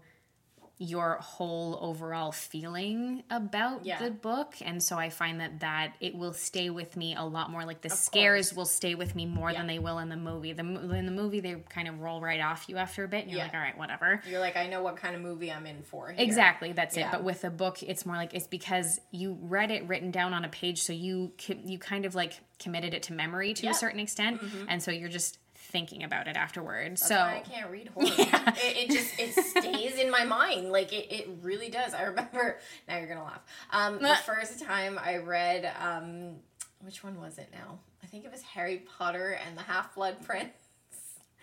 your 0.84 1.18
whole 1.22 1.78
overall 1.80 2.32
feeling 2.32 3.22
about 3.30 3.86
Yeah. 3.86 4.02
the 4.02 4.10
book 4.10 4.56
and 4.62 4.82
so 4.82 4.98
i 4.98 5.10
find 5.12 5.40
that 5.40 5.60
that 5.60 5.94
it 6.00 6.16
will 6.16 6.34
stay 6.34 6.72
with 6.72 6.98
me 6.98 7.14
a 7.16 7.24
lot 7.24 7.52
more 7.52 7.66
like 7.66 7.82
the 7.82 7.90
scares 7.92 8.52
will 8.56 8.66
stay 8.66 8.96
with 8.96 9.14
me 9.16 9.28
more 9.28 9.54
than 9.54 9.68
they 9.68 9.78
will 9.78 10.00
in 10.00 10.10
the 10.10 10.16
movie 10.18 10.54
the 10.54 10.64
in 10.64 11.06
the 11.06 11.12
movie 11.12 11.40
they 11.40 11.54
kind 11.70 11.88
of 11.88 12.00
roll 12.00 12.20
right 12.20 12.40
off 12.42 12.66
you 12.68 12.78
after 12.78 13.04
a 13.04 13.08
bit 13.08 13.22
and 13.24 13.30
you're 13.30 13.38
Yeah. 13.38 13.44
like 13.46 13.54
all 13.54 13.60
right 13.60 13.78
whatever 13.78 14.22
You're 14.28 14.40
like, 14.40 14.58
I 14.58 14.66
know 14.68 14.82
what 14.82 14.96
kind 14.98 15.16
of 15.16 15.22
movie 15.22 15.52
I'm 15.52 15.68
in 15.68 15.84
for. 15.84 16.10
here. 16.12 16.16
Exactly, 16.24 16.72
that's 16.72 16.98
it. 16.98 17.06
But 17.12 17.24
with 17.24 17.44
a 17.44 17.50
book, 17.52 17.84
it's 17.84 18.06
more 18.06 18.16
like 18.16 18.34
it's 18.34 18.48
because 18.48 19.00
you 19.12 19.38
read 19.42 19.70
it 19.72 19.88
written 19.88 20.10
down 20.12 20.34
on 20.34 20.44
a 20.46 20.50
page, 20.50 20.82
so 20.82 20.94
you 20.94 21.32
you 21.64 21.78
kind 21.78 22.06
of 22.06 22.16
like 22.16 22.40
committed 22.60 22.94
it 22.94 23.04
to 23.04 23.14
memory 23.14 23.54
to 23.56 23.64
Yeah. 23.66 23.72
a 23.72 23.74
certain 23.74 24.00
extent, 24.00 24.42
mm-hmm. 24.42 24.66
and 24.68 24.82
so 24.82 24.90
you're 24.92 25.10
just 25.10 25.38
thinking 25.72 26.04
about 26.04 26.28
it 26.28 26.36
afterwards. 26.36 27.02
That's 27.02 27.08
so 27.08 27.18
I 27.18 27.40
can't 27.40 27.72
read 27.72 27.90
horror. 27.90 28.08
It, 28.64 28.90
it 28.90 28.92
just 28.92 29.20
it 29.20 29.34
stays 29.34 29.98
in 29.98 30.12
my 30.12 30.26
mind. 30.26 30.72
Like 30.72 30.92
it, 30.94 31.12
it 31.12 31.30
really 31.42 31.70
does. 31.70 31.94
I 31.94 32.04
remember. 32.04 32.60
Now 32.88 32.98
you're 32.98 33.08
gonna 33.08 33.24
laugh. 33.24 33.42
Um, 33.72 34.00
the 34.00 34.16
first 34.26 34.62
time 34.62 35.00
I 35.04 35.18
read, 35.18 35.72
um, 35.80 36.36
which 36.82 37.04
one 37.04 37.20
was 37.22 37.38
it? 37.38 37.50
Now 37.52 37.80
I 38.04 38.08
think 38.08 38.26
it 38.26 38.32
was 38.32 38.42
Harry 38.42 38.84
Potter 38.98 39.40
and 39.46 39.58
the 39.58 39.62
Half 39.62 39.96
Blood 39.96 40.18
Prince. 40.26 40.52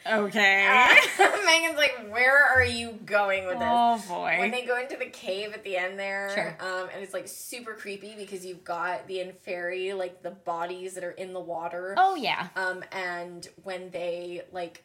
Okay. 0.07 0.97
Megan's 1.45 1.77
like, 1.77 2.09
where 2.11 2.45
are 2.45 2.65
you 2.65 2.93
going 3.05 3.47
with 3.47 3.59
this? 3.59 3.69
oh 3.69 4.03
boy. 4.09 4.37
when 4.39 4.51
they 4.51 4.65
go 4.65 4.79
into 4.79 4.97
the 4.97 5.07
cave 5.07 5.53
at 5.55 5.65
the 5.65 5.77
end 5.77 5.99
there, 5.99 6.31
Sure. 6.35 6.57
um, 6.61 6.89
and 6.95 7.03
it's 7.03 7.15
like 7.15 7.29
super 7.29 7.75
creepy 7.75 8.15
because 8.17 8.45
you've 8.45 8.65
got 8.65 9.07
the 9.07 9.19
inferi, 9.19 9.97
like 9.97 10.23
the 10.23 10.31
bodies 10.31 10.95
that 10.95 11.05
are 11.05 11.13
in 11.13 11.33
the 11.33 11.41
water. 11.41 11.95
Oh 11.97 12.15
yeah. 12.15 12.49
Um, 12.57 12.85
and 12.93 13.49
when 13.65 13.91
they 13.91 14.43
like 14.53 14.85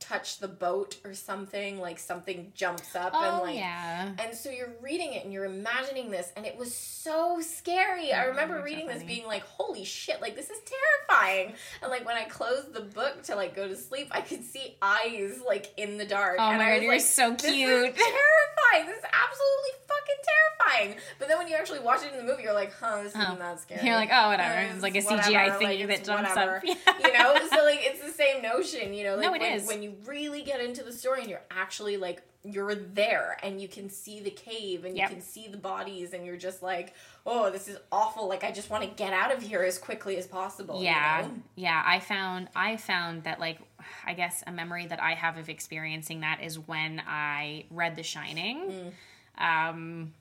touch 0.00 0.38
the 0.38 0.48
boat 0.48 0.96
or 1.04 1.12
something, 1.14 1.80
like 1.80 1.98
something 1.98 2.52
jumps 2.54 2.94
up 2.94 3.12
and 3.14 3.40
Oh 3.40 3.42
like 3.44 3.56
yeah. 3.56 4.12
and 4.18 4.34
so 4.34 4.48
you're 4.50 4.72
reading 4.80 5.12
it 5.14 5.24
and 5.24 5.32
you're 5.32 5.44
imagining 5.44 6.10
this 6.10 6.32
and 6.36 6.46
it 6.46 6.56
was 6.56 6.74
so 6.74 7.40
scary. 7.40 8.12
I 8.12 8.24
remember 8.26 8.62
reading 8.62 8.86
this 8.86 9.02
being 9.02 9.26
like, 9.26 9.42
holy 9.42 9.84
shit, 9.84 10.20
like 10.20 10.36
this 10.36 10.50
is 10.50 10.58
terrifying. 11.08 11.52
And 11.82 11.90
like 11.90 12.06
when 12.06 12.16
I 12.16 12.24
closed 12.24 12.72
the 12.72 12.80
book 12.82 13.22
to 13.24 13.34
like 13.36 13.56
go 13.56 13.66
to 13.66 13.76
sleep, 13.76 14.08
I 14.12 14.20
could 14.20 14.44
see 14.44 14.76
eyes 14.80 15.40
like 15.46 15.72
in 15.76 15.98
the 15.98 16.06
dark. 16.06 16.36
Oh 16.38 16.42
and 16.48 16.58
my 16.58 16.64
I 16.64 16.68
God, 16.68 16.74
was 16.74 16.82
you're 16.82 16.92
like, 16.92 17.00
so 17.02 17.30
This 17.32 17.44
is 17.44 17.52
cute." 17.52 17.68
terrifying. 17.96 18.86
This 18.86 18.98
is 18.98 19.04
absolutely 19.04 19.72
fucking 19.88 20.22
terrifying. 20.28 21.00
But 21.18 21.28
then 21.28 21.38
when 21.38 21.48
you 21.48 21.56
actually 21.56 21.80
watch 21.80 22.02
it 22.04 22.12
in 22.12 22.18
the 22.18 22.24
movie, 22.30 22.44
you're 22.44 22.52
like, 22.54 22.72
huh, 22.72 23.02
this 23.02 23.12
Oh. 23.16 23.20
isn't 23.22 23.38
that 23.38 23.60
scary. 23.60 23.84
You're 23.86 23.96
like, 23.96 24.10
oh 24.12 24.28
whatever. 24.28 24.54
Uh, 24.54 24.74
It's 24.74 24.82
like 24.82 24.94
a 24.96 25.00
whatever, 25.02 25.22
CGI 25.22 25.60
like, 25.60 25.88
that 25.88 26.04
jumps 26.04 26.30
whatever. 26.30 26.56
up. 26.86 27.00
you 27.02 27.12
know 27.12 27.34
so 27.50 27.64
like 27.64 27.80
it's 27.82 28.00
the 28.04 28.12
same 28.12 28.42
notion 28.42 28.92
you 28.94 29.04
know 29.04 29.14
like 29.16 29.22
No, 29.24 29.34
it 29.34 29.40
when, 29.40 29.52
is. 29.52 29.66
when 29.66 29.82
you 29.82 29.87
really 30.04 30.42
get 30.42 30.60
into 30.60 30.82
the 30.82 30.92
story 30.92 31.20
and 31.22 31.30
you're 31.30 31.42
actually 31.50 31.96
like 31.96 32.22
you're 32.44 32.74
there 32.74 33.36
and 33.42 33.60
you 33.60 33.66
can 33.68 33.90
see 33.90 34.20
the 34.20 34.30
cave 34.30 34.84
and 34.84 34.96
Yep. 34.96 35.08
you 35.10 35.16
can 35.16 35.24
see 35.24 35.48
the 35.48 35.56
bodies 35.56 36.12
and 36.12 36.24
you're 36.24 36.36
just 36.36 36.62
like 36.62 36.94
oh 37.26 37.50
this 37.50 37.66
is 37.68 37.76
awful 37.90 38.28
like 38.28 38.44
i 38.44 38.52
just 38.52 38.70
want 38.70 38.82
to 38.84 38.88
get 38.90 39.12
out 39.12 39.34
of 39.34 39.42
here 39.42 39.62
as 39.62 39.76
quickly 39.76 40.16
as 40.16 40.26
possible 40.26 40.78
you 40.78 40.84
yeah 40.84 41.26
know? 41.26 41.34
yeah 41.56 41.82
i 41.84 41.98
found 41.98 42.48
i 42.54 42.76
found 42.76 43.24
that 43.24 43.40
like 43.40 43.58
i 44.06 44.14
guess 44.14 44.44
a 44.46 44.52
memory 44.52 44.86
that 44.86 45.02
i 45.02 45.14
have 45.14 45.36
of 45.36 45.48
experiencing 45.48 46.20
that 46.20 46.40
is 46.42 46.58
when 46.60 47.02
i 47.08 47.64
read 47.70 47.96
the 47.96 48.02
shining 48.04 48.92
um 49.36 50.12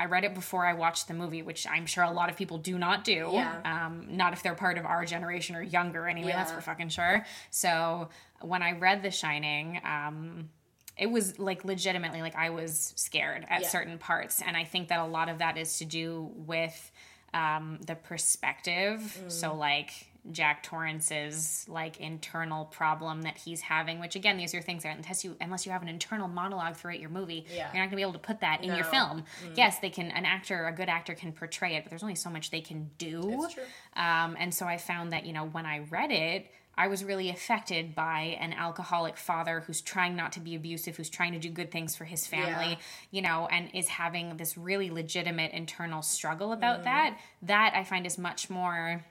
I 0.00 0.06
read 0.06 0.24
it 0.24 0.34
before 0.34 0.64
I 0.64 0.72
watched 0.72 1.08
the 1.08 1.14
movie, 1.14 1.42
which 1.42 1.66
I'm 1.66 1.84
sure 1.84 2.02
a 2.04 2.10
lot 2.10 2.30
of 2.30 2.36
people 2.36 2.56
do 2.56 2.78
not 2.78 3.04
do. 3.04 3.28
Yeah. 3.32 3.60
Um, 3.64 4.06
not 4.08 4.32
if 4.32 4.42
they're 4.42 4.54
part 4.54 4.78
of 4.78 4.86
our 4.86 5.04
generation 5.04 5.54
or 5.56 5.62
younger, 5.62 6.08
anyway. 6.08 6.32
That's 6.32 6.50
for 6.52 6.62
fucking 6.62 6.88
sure. 6.88 7.26
So 7.50 8.08
when 8.40 8.62
I 8.62 8.72
read 8.72 9.02
The 9.02 9.10
Shining, 9.10 9.78
um, 9.84 10.48
it 10.96 11.10
was 11.10 11.38
like 11.38 11.64
legitimately 11.66 12.22
like 12.22 12.34
I 12.34 12.48
was 12.48 12.94
scared 12.96 13.44
at 13.50 13.60
Yeah. 13.62 13.68
certain 13.68 13.98
parts, 13.98 14.40
and 14.40 14.56
I 14.56 14.64
think 14.64 14.88
that 14.88 15.00
a 15.00 15.06
lot 15.06 15.28
of 15.28 15.38
that 15.38 15.58
is 15.58 15.78
to 15.78 15.84
do 15.84 16.30
with 16.34 16.90
um, 17.34 17.78
the 17.86 17.94
perspective. 17.94 19.00
Mm. 19.22 19.30
So 19.30 19.54
like 19.54 19.90
Jack 20.30 20.62
Torrance's 20.62 21.64
like 21.68 21.98
internal 21.98 22.66
problem 22.66 23.22
that 23.22 23.38
he's 23.38 23.60
having, 23.62 24.00
which 24.00 24.16
again, 24.16 24.36
these 24.36 24.54
are 24.54 24.60
things 24.60 24.82
that 24.82 24.96
unless 24.96 25.24
you 25.24 25.36
unless 25.40 25.64
you 25.66 25.72
have 25.72 25.82
an 25.82 25.88
internal 25.88 26.28
monologue 26.28 26.76
throughout 26.76 27.00
your 27.00 27.10
movie, 27.10 27.46
Yeah. 27.50 27.70
you're 27.72 27.82
not 27.82 27.86
gonna 27.86 27.96
be 27.96 28.02
able 28.02 28.12
to 28.12 28.18
put 28.18 28.40
that 28.40 28.60
in 28.62 28.68
your 28.68 28.78
No. 28.78 28.82
Mm. 28.84 28.90
film. 28.90 29.24
Yes, 29.56 29.78
they 29.78 29.90
can. 29.90 30.10
An 30.10 30.24
actor, 30.26 30.66
a 30.66 30.72
good 30.72 30.88
actor, 30.88 31.14
can 31.14 31.32
portray 31.32 31.74
it, 31.76 31.84
but 31.84 31.90
there's 31.90 32.02
only 32.02 32.14
so 32.14 32.30
much 32.30 32.50
they 32.50 32.60
can 32.60 32.90
do. 32.98 33.48
True. 33.52 33.62
Um, 33.96 34.36
and 34.38 34.54
so 34.54 34.66
I 34.66 34.76
found 34.76 35.12
that 35.12 35.24
you 35.26 35.32
know 35.32 35.44
when 35.46 35.66
I 35.66 35.80
read 35.80 36.10
it. 36.10 36.52
I 36.78 36.86
was 36.86 37.04
really 37.04 37.28
affected 37.28 37.94
by 37.94 38.38
an 38.40 38.54
alcoholic 38.54 39.18
father 39.18 39.60
who's 39.60 39.82
trying 39.82 40.16
not 40.16 40.32
to 40.32 40.40
be 40.40 40.54
abusive, 40.54 40.96
who's 40.96 41.10
trying 41.10 41.32
to 41.32 41.38
do 41.38 41.50
good 41.50 41.70
things 41.70 41.94
for 41.94 42.04
his 42.06 42.26
family, 42.26 42.68
Yeah. 42.70 42.76
you 43.10 43.22
know, 43.22 43.48
and 43.48 43.68
is 43.74 43.88
having 43.88 44.38
this 44.38 44.56
really 44.56 44.88
legitimate 44.88 45.52
internal 45.52 46.00
struggle 46.00 46.52
about 46.52 46.80
Mm. 46.80 46.84
that. 46.84 47.18
That 47.42 47.74
I 47.74 47.84
find 47.84 48.06
is 48.06 48.16
much 48.16 48.48
more 48.48 49.04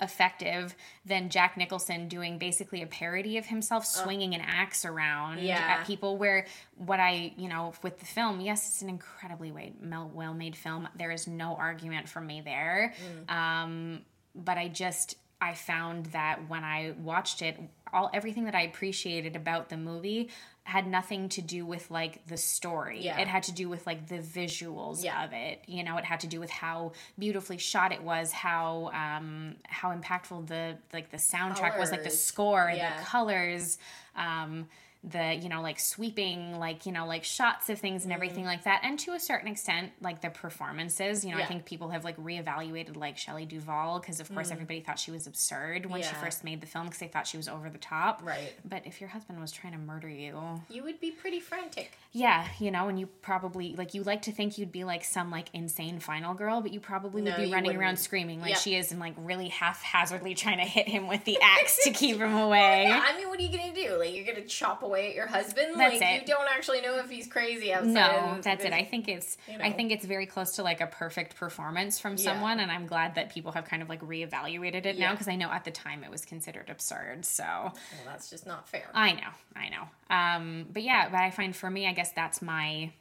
effective 0.00 0.74
than 1.04 1.28
Jack 1.28 1.56
Nicholson 1.56 2.08
doing 2.08 2.38
basically 2.38 2.82
a 2.82 2.86
parody 2.86 3.36
of 3.38 3.46
himself 3.46 3.84
swinging 3.86 4.34
an 4.34 4.40
axe 4.40 4.84
around 4.84 5.40
Yeah. 5.40 5.58
at 5.80 5.86
people 5.86 6.16
where 6.16 6.46
what 6.76 7.00
I, 7.00 7.32
you 7.36 7.48
know, 7.48 7.72
with 7.82 7.98
the 7.98 8.06
film, 8.06 8.40
yes, 8.40 8.66
it's 8.66 8.82
an 8.82 8.88
incredibly 8.88 9.52
well 9.52 10.34
made 10.34 10.56
film. 10.56 10.88
There 10.96 11.10
is 11.10 11.26
no 11.26 11.54
argument 11.56 12.08
from 12.08 12.26
me 12.26 12.40
there. 12.40 12.94
Um, 13.28 14.02
but 14.34 14.58
I 14.58 14.68
just 14.68 15.16
I 15.42 15.54
found 15.54 16.06
that 16.06 16.48
when 16.48 16.64
I 16.64 16.92
watched 16.98 17.40
it, 17.40 17.58
all 17.92 18.10
everything 18.12 18.44
that 18.44 18.54
I 18.54 18.62
appreciated 18.62 19.36
about 19.36 19.70
the 19.70 19.76
movie 19.78 20.28
had 20.70 20.86
nothing 20.86 21.28
to 21.30 21.42
do 21.42 21.66
with 21.66 21.90
like 21.90 22.24
the 22.26 22.36
story. 22.36 23.00
Yeah. 23.02 23.18
It 23.20 23.28
had 23.28 23.42
to 23.44 23.52
do 23.52 23.68
with 23.68 23.86
like 23.86 24.06
the 24.08 24.18
visuals 24.18 25.02
Yeah. 25.04 25.24
of 25.24 25.32
it. 25.32 25.62
You 25.66 25.82
know, 25.84 25.96
it 25.98 26.04
had 26.04 26.20
to 26.20 26.26
do 26.26 26.38
with 26.40 26.50
how 26.50 26.92
beautifully 27.18 27.58
shot 27.58 27.92
it 27.92 28.02
was, 28.02 28.32
how 28.32 28.90
um 28.94 29.56
how 29.64 29.92
impactful 29.94 30.46
the 30.46 30.78
like 30.92 31.10
the 31.10 31.16
soundtrack 31.16 31.78
was, 31.78 31.90
like 31.90 32.04
the 32.04 32.10
score, 32.10 32.72
Yeah. 32.74 32.98
the 32.98 33.04
colors, 33.04 33.78
um 34.16 34.68
the 35.02 35.34
you 35.34 35.48
know 35.48 35.62
like 35.62 35.80
sweeping 35.80 36.58
like 36.58 36.84
you 36.84 36.92
know 36.92 37.06
like 37.06 37.24
shots 37.24 37.70
of 37.70 37.78
things 37.78 38.04
and 38.04 38.12
everything 38.12 38.44
like 38.44 38.64
that 38.64 38.82
and 38.84 38.98
to 38.98 39.12
a 39.12 39.18
certain 39.18 39.48
extent 39.48 39.90
like 40.02 40.20
the 40.20 40.28
performances 40.28 41.24
you 41.24 41.30
know 41.30 41.38
i 41.38 41.40
Mm-hmm. 41.40 41.48
Think 41.50 41.64
people 41.64 41.88
have 41.88 42.04
like 42.04 42.16
reevaluated 42.18 42.96
like 42.96 43.16
Shelley 43.16 43.46
Duvall 43.46 43.98
because 43.98 44.20
of 44.20 44.32
course 44.32 44.50
everybody 44.50 44.80
thought 44.80 44.98
she 44.98 45.10
was 45.10 45.26
absurd 45.26 45.86
when 45.86 46.02
she 46.02 46.10
Mm. 46.10 46.20
First 46.22 46.44
made 46.44 46.60
the 46.60 46.66
film 46.66 46.84
because 46.84 46.98
they 47.00 47.08
thought 47.08 47.26
she 47.26 47.38
was 47.38 47.48
over 47.48 47.70
the 47.70 47.78
top 47.78 48.20
Right. 48.22 48.52
but 48.64 48.82
if 48.86 49.00
your 49.00 49.08
husband 49.08 49.40
was 49.40 49.52
trying 49.52 49.72
to 49.72 49.78
murder 49.78 50.08
you 50.08 50.38
You 50.68 50.82
would 50.84 51.00
be 51.00 51.10
pretty 51.10 51.40
frantic. 51.40 51.92
yeah 52.12 52.46
you 52.58 52.70
know 52.70 52.88
and 52.88 53.00
you 53.00 53.06
probably 53.22 53.74
like 53.74 53.94
you 53.94 54.02
like 54.02 54.20
to 54.22 54.32
think 54.32 54.58
you'd 54.58 54.70
be 54.70 54.84
like 54.84 55.02
some 55.02 55.30
like 55.30 55.48
insane 55.54 55.98
final 55.98 56.34
girl 56.34 56.60
but 56.60 56.72
you 56.74 56.78
probably 56.80 57.22
would 57.22 57.36
be 57.36 57.50
running 57.50 57.70
around 57.70 57.78
wouldn't. 57.92 57.98
screaming 58.00 58.40
like 58.42 58.50
Yep. 58.50 58.58
she 58.58 58.74
is 58.76 58.90
and 58.92 59.00
like 59.00 59.14
really 59.16 59.48
haphazardly 59.48 60.34
trying 60.34 60.58
to 60.58 60.64
hit 60.64 60.86
him 60.88 61.06
with 61.08 61.24
the 61.24 61.38
axe 61.42 61.82
to 61.84 61.90
keep 62.02 62.18
him 62.18 62.34
away 62.34 62.84
Yeah, 62.86 63.02
I 63.08 63.16
mean, 63.16 63.28
what 63.30 63.38
are 63.38 63.42
you 63.42 63.56
gonna 63.56 63.74
do? 63.74 63.96
Like, 63.98 64.14
you're 64.14 64.26
gonna 64.26 64.46
chop 64.46 64.82
away 64.82 64.89
at 64.96 65.14
your 65.14 65.26
husband? 65.26 65.72
That's 65.76 66.00
like, 66.00 66.02
it. 66.02 66.20
you 66.22 66.26
don't 66.26 66.48
actually 66.50 66.80
know 66.80 66.96
if 66.98 67.08
he's 67.10 67.26
crazy 67.26 67.72
outside. 67.72 67.92
No, 67.92 68.36
of 68.36 68.42
that's 68.42 68.64
it. 68.64 68.72
I 68.72 68.84
think 68.84 69.08
it's 69.08 69.36
you 69.48 69.58
I 69.60 69.72
think 69.72 69.92
it's 69.92 70.04
very 70.04 70.26
close 70.26 70.56
to 70.56 70.62
like 70.62 70.80
a 70.80 70.86
perfect 70.86 71.36
performance 71.36 71.98
from 71.98 72.12
Yeah. 72.12 72.24
someone 72.32 72.60
and 72.60 72.70
I'm 72.70 72.86
glad 72.86 73.14
that 73.16 73.30
people 73.32 73.52
have 73.52 73.64
kind 73.64 73.82
of 73.82 73.88
like 73.88 74.00
reevaluated 74.00 74.86
it 74.86 74.98
now 74.98 75.12
because 75.12 75.28
I 75.28 75.36
know 75.36 75.50
at 75.50 75.64
the 75.64 75.70
time 75.70 76.04
it 76.04 76.10
was 76.10 76.24
considered 76.24 76.68
absurd. 76.70 77.24
So, 77.24 77.44
Well, 77.44 77.72
that's 78.06 78.30
just 78.30 78.46
not 78.46 78.68
fair. 78.68 78.84
I 78.94 79.12
know. 79.12 79.30
I 79.56 79.68
know. 79.68 79.88
Um 80.14 80.66
but 80.72 80.82
yeah, 80.82 81.08
but 81.08 81.20
I 81.20 81.30
find 81.30 81.54
for 81.54 81.70
me 81.70 81.86
I 81.88 81.92
guess 81.92 82.12
that's 82.12 82.42
my 82.42 82.92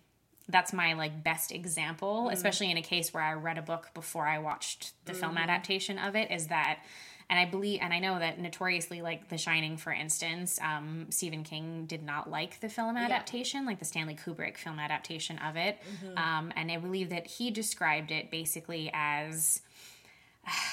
that's 0.47 0.73
my 0.73 0.93
like 0.93 1.23
best 1.23 1.51
example, 1.51 2.23
Mm-hmm. 2.25 2.33
especially 2.33 2.71
in 2.71 2.77
a 2.77 2.81
case 2.81 3.13
where 3.13 3.21
I 3.23 3.33
read 3.33 3.57
a 3.57 3.61
book 3.61 3.91
before 3.93 4.25
I 4.25 4.39
watched 4.39 4.93
the 5.05 5.13
film 5.13 5.35
Mm-hmm. 5.35 5.43
adaptation 5.43 5.99
of 5.99 6.15
it 6.15 6.31
is 6.31 6.47
that 6.47 6.79
and 7.29 7.39
I 7.39 7.45
believe, 7.45 7.79
and 7.81 7.93
I 7.93 7.99
know 7.99 8.17
that 8.17 8.39
notoriously, 8.39 9.01
like 9.01 9.29
The 9.29 9.37
Shining, 9.37 9.77
for 9.77 9.91
instance, 9.91 10.59
um, 10.61 11.07
Stephen 11.09 11.43
King 11.43 11.85
did 11.85 12.03
not 12.03 12.29
like 12.29 12.59
the 12.59 12.69
film 12.69 12.97
adaptation, 12.97 13.65
like 13.65 13.77
the 13.79 13.85
Stanley 13.85 14.15
Kubrick 14.15 14.57
film 14.57 14.79
adaptation 14.79 15.37
of 15.39 15.55
it. 15.55 15.77
Mm-hmm. 16.03 16.17
Um, 16.17 16.51
and 16.55 16.71
I 16.71 16.77
believe 16.77 17.09
that 17.11 17.27
he 17.27 17.51
described 17.51 18.09
it 18.11 18.31
basically 18.31 18.89
as 18.93 19.61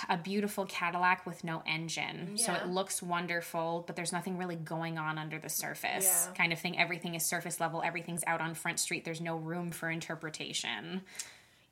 a 0.08 0.16
beautiful 0.16 0.64
Cadillac 0.64 1.26
with 1.26 1.44
no 1.44 1.62
engine. 1.66 2.38
So 2.38 2.54
it 2.54 2.68
looks 2.68 3.02
wonderful, 3.02 3.84
but 3.86 3.94
there's 3.94 4.12
nothing 4.12 4.38
really 4.38 4.56
going 4.56 4.96
on 4.96 5.18
under 5.18 5.38
the 5.38 5.50
surface, 5.50 6.26
Yeah. 6.28 6.34
kind 6.34 6.52
of 6.52 6.58
thing. 6.58 6.78
Everything 6.78 7.14
is 7.14 7.26
surface 7.26 7.60
level, 7.60 7.82
everything's 7.84 8.24
out 8.26 8.40
on 8.40 8.54
Front 8.54 8.80
Street. 8.80 9.04
There's 9.04 9.20
no 9.20 9.36
room 9.36 9.70
for 9.72 9.90
interpretation. 9.90 11.02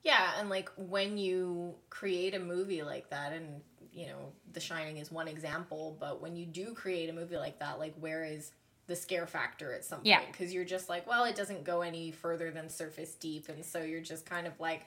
Yeah, 0.03 0.33
and 0.37 0.49
like 0.49 0.69
when 0.77 1.17
you 1.17 1.73
create 1.89 2.35
a 2.35 2.39
movie 2.39 2.83
like 2.83 3.09
that, 3.09 3.33
and 3.33 3.61
you 3.95 4.07
know, 4.07 4.33
The 4.53 4.59
Shining 4.59 4.97
is 4.97 5.09
one 5.11 5.27
example, 5.27 5.95
but 5.99 6.21
when 6.21 6.35
you 6.35 6.45
do 6.45 6.73
create 6.73 7.09
a 7.09 7.13
movie 7.13 7.37
like 7.37 7.59
that, 7.59 7.79
like 7.79 7.95
where 7.99 8.23
is 8.25 8.51
the 8.87 8.95
scare 8.95 9.25
factor 9.25 9.73
at 9.73 9.83
some 9.85 10.01
Yeah. 10.03 10.19
point 10.19 10.31
because 10.33 10.53
you're 10.53 10.65
just 10.65 10.89
like, 10.89 11.07
well, 11.07 11.23
it 11.25 11.35
doesn't 11.35 11.63
go 11.63 11.81
any 11.81 12.11
further 12.11 12.51
than 12.51 12.69
surface 12.69 13.15
deep, 13.15 13.49
and 13.49 13.63
so 13.65 13.81
you're 13.81 14.01
just 14.01 14.25
kind 14.25 14.45
of 14.45 14.59
like, 14.59 14.85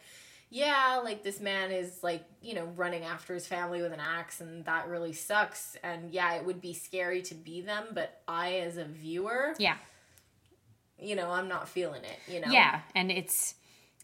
yeah, 0.50 1.00
like 1.02 1.22
this 1.24 1.40
man 1.40 1.72
is 1.72 2.02
like 2.02 2.22
you 2.42 2.54
know 2.54 2.66
running 2.76 3.02
after 3.04 3.34
his 3.34 3.46
family 3.46 3.82
with 3.82 3.92
an 3.92 4.00
axe, 4.00 4.40
and 4.40 4.64
that 4.66 4.86
really 4.88 5.12
sucks. 5.14 5.76
And 5.82 6.10
yeah, 6.10 6.34
it 6.34 6.44
would 6.46 6.60
be 6.60 6.74
scary 6.74 7.22
to 7.22 7.34
be 7.34 7.60
them, 7.62 7.86
but 7.92 8.20
I 8.28 8.58
as 8.60 8.76
a 8.76 8.84
viewer, 8.84 9.54
Yeah. 9.58 9.76
you 10.98 11.16
know, 11.16 11.30
I'm 11.30 11.48
not 11.48 11.68
feeling 11.68 12.02
it. 12.04 12.18
You 12.32 12.40
know, 12.40 12.52
Yeah, 12.52 12.80
and 12.94 13.10
it's 13.10 13.54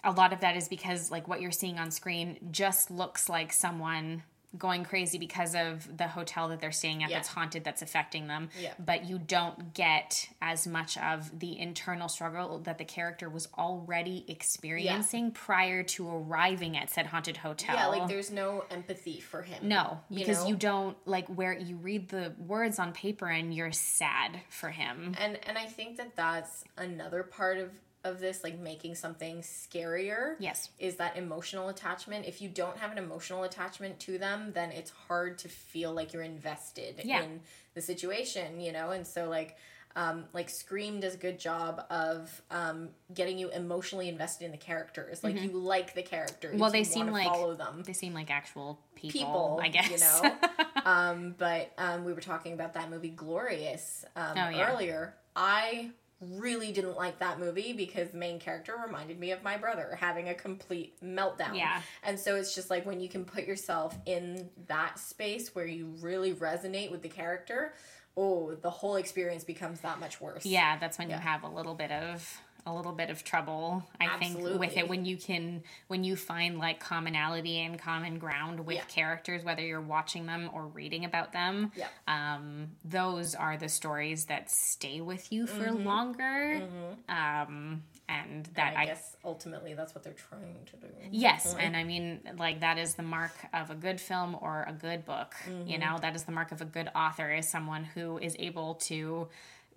a 0.03 0.11
lot 0.13 0.33
of 0.33 0.41
that 0.41 0.57
is 0.57 0.69
because 0.69 1.11
like 1.11 1.29
what 1.29 1.41
you're 1.41 1.51
seeing 1.51 1.79
on 1.79 1.91
screen 1.91 2.39
just 2.51 2.91
looks 2.91 3.29
like 3.29 3.53
someone 3.53 4.23
going 4.57 4.85
crazy 4.85 5.19
because 5.19 5.55
of 5.55 5.97
the 5.97 6.07
hotel 6.07 6.49
that 6.49 6.61
they're 6.61 6.71
staying 6.73 7.03
at 7.03 7.11
Yeah. 7.11 7.17
that's 7.17 7.29
haunted 7.29 7.65
that's 7.65 7.83
affecting 7.83 8.27
them 8.29 8.51
Yeah. 8.61 8.73
but 8.79 9.05
you 9.05 9.19
don't 9.19 9.75
get 9.75 10.29
as 10.41 10.67
much 10.67 10.97
of 10.99 11.39
the 11.39 11.59
internal 11.59 12.09
struggle 12.09 12.61
that 12.61 12.79
the 12.79 12.85
character 12.85 13.29
was 13.29 13.49
already 13.59 14.25
experiencing 14.29 15.33
prior 15.33 15.83
to 15.83 16.09
arriving 16.09 16.77
at 16.77 16.91
said 16.91 17.07
haunted 17.07 17.37
hotel 17.39 17.75
yeah, 17.75 17.87
like 17.87 18.09
there's 18.09 18.31
no 18.31 18.65
empathy 18.71 19.21
for 19.21 19.43
him. 19.43 19.69
no 19.69 20.01
because 20.13 20.45
you, 20.47 20.53
know? 20.55 20.59
don't 20.59 20.97
like 21.07 21.27
where 21.29 21.53
you 21.53 21.77
read 21.77 22.09
the 22.09 22.33
words 22.39 22.79
on 22.79 22.93
paper 22.93 23.27
and 23.27 23.53
you're 23.55 23.73
sad 23.73 24.41
for 24.51 24.71
him 24.71 25.15
and 25.19 25.39
and 25.47 25.59
I 25.59 25.67
think 25.67 25.97
that 25.97 26.15
that's 26.17 26.65
another 26.77 27.23
part 27.23 27.59
of 27.59 27.71
of 28.05 28.21
this, 28.21 28.45
like 28.45 28.59
making 28.59 28.95
something 28.95 29.39
scarier. 29.39 30.37
yes 30.39 30.69
is 30.79 30.97
that 30.97 31.17
emotional 31.17 31.69
attachment. 31.69 32.27
If 32.27 32.41
you 32.43 32.49
don't 32.49 32.77
have 32.79 32.93
an 32.93 32.99
emotional 32.99 33.45
attachment 33.45 33.99
to 34.01 34.19
them, 34.19 34.53
then 34.55 34.71
it's 34.71 34.91
hard 35.09 35.39
to 35.39 35.49
feel 35.49 35.93
like 35.93 36.13
you're 36.13 36.23
invested 36.23 37.01
Yeah. 37.05 37.23
in 37.23 37.41
the 37.75 37.81
situation, 37.81 38.61
you 38.61 38.73
know? 38.73 38.91
And 38.91 39.07
so 39.07 39.29
like 39.29 39.57
um, 39.97 40.25
like 40.33 40.51
Scream 40.51 40.99
does 40.99 41.15
a 41.15 41.19
good 41.19 41.39
job 41.39 41.85
of 41.89 42.43
um, 42.51 42.89
getting 43.15 43.39
you 43.39 43.49
emotionally 43.51 44.09
invested 44.09 44.45
in 44.45 44.51
the 44.51 44.57
characters. 44.57 45.23
Like 45.23 45.41
you 45.41 45.51
like 45.53 45.95
the 45.95 46.03
characters. 46.03 46.51
Mm-hmm. 46.51 46.59
Well, 46.61 46.73
they 46.73 46.81
you 46.81 46.85
seem 46.85 47.07
like- 47.13 47.29
follow 47.29 47.55
them. 47.55 47.85
they 47.87 47.93
seem 47.93 48.13
like 48.13 48.29
actual 48.29 48.81
people, 48.97 49.21
People, 49.21 49.61
i 49.63 49.69
guess 49.69 49.89
you 49.91 49.99
know. 50.01 50.37
um, 50.85 51.35
but 51.39 51.73
um, 51.79 52.05
we 52.05 52.13
were 52.13 52.21
talking 52.21 52.55
about 52.55 52.75
that 52.75 52.91
movie 52.91 53.11
Glorious 53.11 54.05
um, 54.17 54.33
Oh, 54.37 54.49
yeah. 54.49 54.73
earlier. 54.73 55.15
I 55.37 55.91
really 56.33 56.73
didn't 56.73 56.97
like 56.97 57.19
that 57.21 57.39
movie 57.39 57.73
because 57.73 58.11
the 58.11 58.19
main 58.19 58.39
character 58.39 58.75
reminded 58.85 59.19
me 59.19 59.31
of 59.33 59.43
my 59.43 59.57
brother 59.57 59.97
having 60.01 60.29
a 60.29 60.35
complete 60.35 61.01
meltdown. 61.03 61.57
Yeah. 61.57 61.81
And 62.03 62.19
so 62.19 62.37
it's 62.37 62.55
just 62.55 62.71
like 62.71 62.87
when 62.87 63.01
you 63.01 63.09
can 63.09 63.25
put 63.25 63.45
yourself 63.47 63.97
in 64.07 64.51
that 64.67 64.99
space 64.99 65.55
where 65.55 65.67
you 65.67 65.95
really 66.01 66.33
resonate 66.35 66.91
with 66.91 67.03
the 67.03 67.09
character, 67.09 67.75
oh, 68.17 68.55
the 68.55 68.71
whole 68.71 68.97
experience 68.97 69.45
becomes 69.45 69.81
that 69.81 69.99
much 70.01 70.21
worse. 70.21 70.47
Yeah, 70.47 70.79
that's 70.79 70.99
when 70.99 71.11
Yeah. 71.11 71.17
you 71.17 71.23
have 71.23 71.43
a 71.43 71.49
little 71.49 71.75
bit 71.75 71.91
of 71.91 72.41
a 72.67 72.73
little 72.75 72.93
bit 72.93 73.11
of 73.11 73.25
trouble. 73.25 73.85
I 74.01 74.17
think 74.19 74.39
with 74.59 74.77
it 74.77 74.89
when 74.89 75.05
you 75.05 75.17
can 75.17 75.63
when 75.89 76.05
you 76.05 76.17
find 76.17 76.59
like 76.59 76.81
commonality 76.81 77.61
and 77.61 77.79
common 77.79 78.19
ground 78.19 78.61
with 78.61 78.77
Yeah. 78.77 78.85
characters, 78.85 79.45
whether 79.45 79.63
you're 79.63 79.81
watching 79.81 80.27
them 80.27 80.51
or 80.53 80.67
reading 80.67 81.05
about 81.05 81.33
them. 81.33 81.73
Yeah. 81.77 81.89
Um, 82.09 82.73
those 82.85 83.35
are 83.35 83.57
the 83.57 83.69
stories 83.69 84.27
that 84.27 84.51
stay 84.51 85.01
with 85.01 85.33
you 85.33 85.47
for 85.47 85.71
longer. 85.73 86.63
Um, 87.09 87.83
and 88.09 88.47
that 88.55 88.69
And 88.69 88.79
I, 88.79 88.83
I, 88.83 88.87
guess 88.87 89.17
ultimately 89.25 89.75
that's 89.75 89.95
what 89.95 90.05
they're 90.05 90.13
trying 90.13 90.57
to 90.67 90.77
do. 90.77 90.89
Yes, 91.11 91.55
and 91.59 91.77
I 91.77 91.85
mean, 91.85 92.21
like 92.39 92.61
that 92.61 92.79
is 92.79 92.95
the 92.95 93.03
mark 93.03 93.33
of 93.55 93.71
a 93.71 93.75
good 93.75 94.01
film 94.01 94.37
or 94.41 94.65
a 94.69 94.73
good 94.73 95.05
book. 95.05 95.35
Mm-hmm. 95.49 95.69
You 95.69 95.79
know, 95.79 95.99
that 96.01 96.15
is 96.15 96.25
the 96.25 96.33
mark 96.33 96.53
of 96.53 96.61
a 96.61 96.67
good 96.67 96.91
author 96.95 97.33
is 97.33 97.49
someone 97.49 97.85
who 97.85 98.19
is 98.19 98.37
able 98.39 98.75
to 98.75 99.29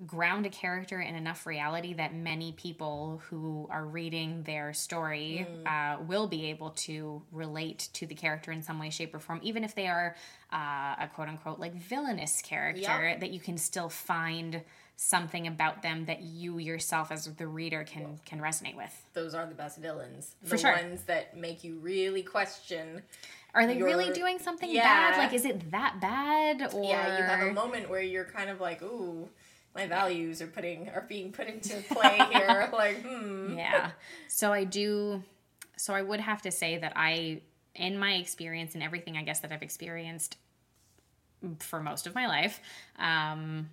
ground 0.05 0.45
a 0.45 0.49
character 0.49 0.99
in 1.01 1.15
enough 1.15 1.45
reality 1.47 1.93
that 1.93 2.13
many 2.13 2.51
people 2.51 3.21
who 3.29 3.67
are 3.71 3.85
reading 3.85 4.43
their 4.43 4.71
story 4.73 5.47
Mm. 5.49 5.65
uh, 5.97 6.01
will 6.03 6.27
be 6.27 6.45
able 6.51 6.69
to 6.71 7.21
relate 7.31 7.89
to 7.93 8.05
the 8.05 8.13
character 8.13 8.51
in 8.51 8.61
some 8.61 8.77
way, 8.79 8.89
shape, 8.91 9.13
or 9.15 9.19
form, 9.19 9.39
even 9.43 9.63
if 9.63 9.73
they 9.73 9.87
are 9.87 10.15
uh, 10.53 10.95
a 10.99 11.09
quote 11.13 11.27
unquote 11.27 11.59
like 11.59 11.73
villainous 11.73 12.41
character. 12.41 12.81
Yep. 13.09 13.19
That 13.21 13.31
you 13.31 13.39
can 13.39 13.57
still 13.57 13.89
find 13.89 14.61
something 14.95 15.45
about 15.47 15.81
them 15.83 16.05
that 16.05 16.21
you 16.21 16.57
yourself 16.57 17.11
as 17.11 17.25
the 17.35 17.47
reader 17.47 17.83
can 17.83 18.19
can 18.25 18.39
resonate 18.39 18.75
with. 18.75 19.05
Those 19.13 19.33
are 19.33 19.45
the 19.45 19.53
best 19.55 19.77
villains. 19.79 20.35
For 20.43 20.51
the 20.51 20.57
sure. 20.57 20.71
ones 20.73 21.03
that 21.03 21.35
make 21.37 21.63
you 21.63 21.79
really 21.79 22.23
question. 22.23 23.01
Are 23.53 23.65
they 23.65 23.81
really 23.81 24.11
doing 24.11 24.37
something 24.39 24.69
Yeah. 24.69 24.83
bad? 24.83 25.17
Like, 25.17 25.33
is 25.33 25.45
it 25.45 25.71
that 25.71 25.99
bad? 25.99 26.73
Or 26.73 26.83
Yeah, 26.83 27.17
you 27.17 27.23
have 27.23 27.47
a 27.47 27.53
moment 27.53 27.89
where 27.89 28.01
you're 28.01 28.25
kind 28.25 28.49
of 28.51 28.59
like, 28.61 28.81
ooh, 28.83 29.29
my 29.77 29.87
values 29.87 30.41
are 30.41 30.47
putting 30.47 30.89
are 30.89 31.05
being 31.07 31.31
put 31.31 31.47
into 31.47 31.77
play 31.93 32.19
here. 32.31 32.69
like, 32.73 33.01
hmm. 33.03 33.57
yeah. 33.57 33.91
So 34.27 34.51
I 34.51 34.63
do. 34.63 35.23
So 35.77 35.93
I 35.93 36.01
would 36.01 36.19
have 36.19 36.41
to 36.41 36.51
say 36.51 36.79
that 36.79 36.93
I, 36.95 37.41
in 37.75 37.99
my 37.99 38.15
experience 38.15 38.73
and 38.73 38.81
everything, 38.81 39.15
I 39.15 39.21
guess 39.21 39.41
that 39.41 39.51
I've 39.51 39.61
experienced 39.61 40.37
for 41.59 41.79
most 41.79 42.07
of 42.07 42.15
my 42.15 42.25
life, 42.25 42.59
um, 42.97 43.69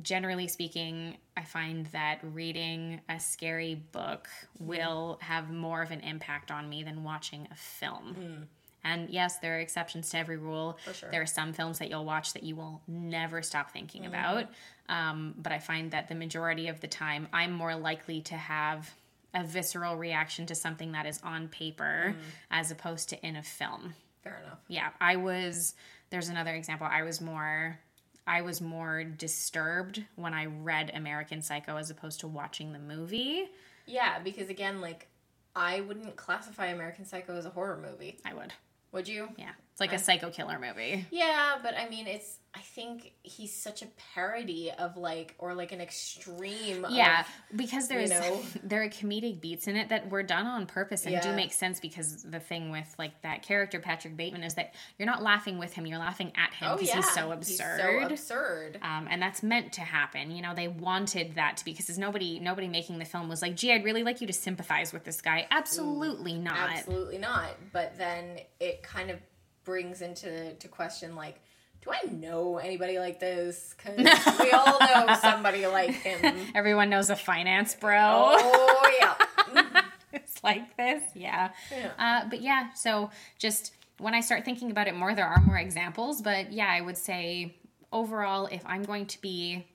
generally 0.00 0.46
speaking, 0.46 1.16
I 1.36 1.42
find 1.42 1.86
that 1.86 2.20
reading 2.22 3.00
a 3.08 3.18
scary 3.18 3.74
book 3.74 4.28
will 4.60 5.18
have 5.20 5.50
more 5.50 5.82
of 5.82 5.90
an 5.90 6.00
impact 6.00 6.52
on 6.52 6.68
me 6.68 6.84
than 6.84 7.02
watching 7.02 7.48
a 7.50 7.56
film. 7.56 8.46
And 8.86 9.10
yes, 9.10 9.38
there 9.38 9.56
are 9.56 9.60
exceptions 9.60 10.10
to 10.10 10.18
every 10.18 10.36
rule. 10.36 10.78
For 10.84 10.94
sure. 10.94 11.10
There 11.10 11.22
are 11.22 11.26
some 11.26 11.52
films 11.52 11.78
that 11.80 11.90
you'll 11.90 12.04
watch 12.04 12.32
that 12.34 12.42
you 12.42 12.54
will 12.56 12.80
never 12.86 13.42
stop 13.42 13.70
thinking 13.72 14.06
about. 14.06 14.46
Um, 14.88 15.34
but 15.36 15.50
I 15.52 15.58
find 15.58 15.90
that 15.90 16.08
the 16.08 16.14
majority 16.14 16.68
of 16.68 16.80
the 16.80 16.86
time, 16.88 17.26
I'm 17.32 17.52
more 17.52 17.74
likely 17.74 18.20
to 18.22 18.34
have 18.36 18.88
a 19.34 19.42
visceral 19.44 19.96
reaction 19.96 20.46
to 20.46 20.54
something 20.54 20.92
that 20.92 21.04
is 21.04 21.20
on 21.22 21.48
paper 21.48 22.14
as 22.50 22.70
opposed 22.70 23.08
to 23.10 23.26
in 23.26 23.36
a 23.36 23.42
film 23.42 23.92
Fair 24.24 24.40
enough. 24.46 24.58
yeah 24.68 24.88
i 24.98 25.16
was 25.16 25.74
there's 26.08 26.30
another 26.30 26.54
example 26.54 26.86
i 26.90 27.02
was 27.02 27.20
more 27.20 27.78
i 28.26 28.40
was 28.40 28.62
more 28.62 29.04
disturbed 29.04 30.02
when 30.14 30.32
i 30.32 30.46
read 30.46 30.90
american 30.94 31.42
psycho 31.42 31.76
as 31.76 31.90
opposed 31.90 32.20
to 32.20 32.26
watching 32.28 32.72
the 32.72 32.78
movie 32.78 33.50
Yeah, 33.86 34.20
because 34.20 34.48
again, 34.48 34.80
like, 34.80 35.06
I 35.54 35.80
wouldn't 35.80 36.16
classify 36.16 36.66
American 36.66 37.04
Psycho 37.04 37.36
as 37.36 37.44
a 37.46 37.50
horror 37.50 37.78
movie. 37.78 38.18
i 38.24 38.32
would 38.32 38.52
Would 38.92 39.08
you? 39.08 39.28
yeah 39.36 39.52
it's 39.76 39.80
like 39.82 39.92
a 39.92 39.98
psycho 39.98 40.30
killer 40.30 40.58
movie 40.58 41.04
Yeah, 41.10 41.56
but 41.62 41.74
I 41.76 41.86
mean, 41.90 42.06
it's. 42.06 42.38
I 42.54 42.60
think 42.60 43.12
he's 43.22 43.52
such 43.52 43.82
a 43.82 43.86
parody 44.14 44.70
of 44.78 44.96
like, 44.96 45.34
or 45.38 45.52
like 45.52 45.72
an 45.72 45.82
extreme. 45.82 46.86
yeah 46.88 47.20
Of, 47.20 47.26
because 47.54 47.86
there's 47.86 48.08
know? 48.08 48.40
there 48.64 48.82
are 48.82 48.88
comedic 48.88 49.42
beats 49.42 49.68
in 49.68 49.76
it 49.76 49.90
that 49.90 50.10
were 50.10 50.22
done 50.22 50.46
on 50.46 50.64
purpose 50.64 51.04
and 51.04 51.20
do 51.20 51.34
make 51.34 51.52
sense 51.52 51.80
because 51.80 52.22
the 52.22 52.40
thing 52.40 52.70
with 52.70 52.94
like 52.98 53.20
that 53.20 53.42
character 53.42 53.78
patrick 53.78 54.16
bateman 54.16 54.42
is 54.42 54.54
that 54.54 54.72
you're 54.98 55.04
not 55.04 55.22
laughing 55.22 55.58
with 55.58 55.74
him 55.74 55.86
you're 55.86 55.98
laughing 55.98 56.32
at 56.34 56.54
him 56.54 56.68
oh 56.70 56.76
because 56.76 56.88
yeah, 56.88 56.96
he's 56.96 57.10
so 57.12 57.30
absurd 57.32 58.00
He's 58.08 58.20
so 58.24 58.34
absurd. 58.38 58.78
um, 58.80 59.06
and 59.10 59.20
that's 59.20 59.42
meant 59.42 59.74
to 59.74 59.82
happen. 59.82 60.30
You 60.30 60.40
know, 60.40 60.54
they 60.54 60.68
wanted 60.68 61.34
that 61.34 61.58
to 61.58 61.64
be 61.66 61.72
because 61.72 61.98
nobody, 61.98 62.38
nobody 62.38 62.68
making 62.68 62.98
the 62.98 63.04
film 63.04 63.28
was 63.28 63.42
like, 63.42 63.54
"Gee, 63.54 63.70
I'd 63.72 63.84
really 63.84 64.02
like 64.02 64.22
you 64.22 64.26
to 64.28 64.32
sympathize 64.32 64.94
with 64.94 65.04
this 65.04 65.20
guy." 65.20 65.46
Absolutely 65.50 66.34
not. 66.38 66.70
Absolutely 66.70 67.18
not. 67.18 67.50
But 67.72 67.98
then 67.98 68.38
it 68.60 68.82
kind 68.82 69.10
of 69.10 69.18
brings 69.66 70.00
into 70.00 70.54
to 70.54 70.68
question 70.68 71.14
like, 71.14 71.40
do 71.84 71.90
I 71.92 72.10
know 72.10 72.56
anybody 72.56 72.98
like 72.98 73.20
this? 73.20 73.74
Because 73.76 73.98
we 74.40 74.50
all 74.52 74.78
know 74.80 75.14
somebody 75.20 75.66
like 75.66 75.90
him. 75.90 76.46
Everyone 76.54 76.88
knows 76.88 77.10
a 77.10 77.16
finance 77.16 77.74
bro. 77.74 77.98
Oh 78.00 78.90
yeah. 78.98 79.82
it's 80.14 80.42
like 80.42 80.74
this, 80.78 81.02
yeah. 81.14 81.50
Yeah. 81.70 81.90
Uh, 81.98 82.28
but 82.30 82.40
yeah, 82.40 82.72
so 82.72 83.10
just 83.38 83.74
when 83.98 84.14
I 84.14 84.20
start 84.20 84.44
thinking 84.44 84.70
about 84.70 84.88
it 84.88 84.94
more, 84.94 85.14
there 85.14 85.26
are 85.26 85.40
more 85.42 85.58
examples. 85.58 86.22
But 86.22 86.52
yeah, 86.52 86.68
I 86.68 86.80
would 86.80 86.96
say 86.96 87.56
overall, 87.92 88.46
if 88.46 88.62
I'm 88.66 88.82
going 88.82 89.06
to 89.06 89.20
be 89.20 89.66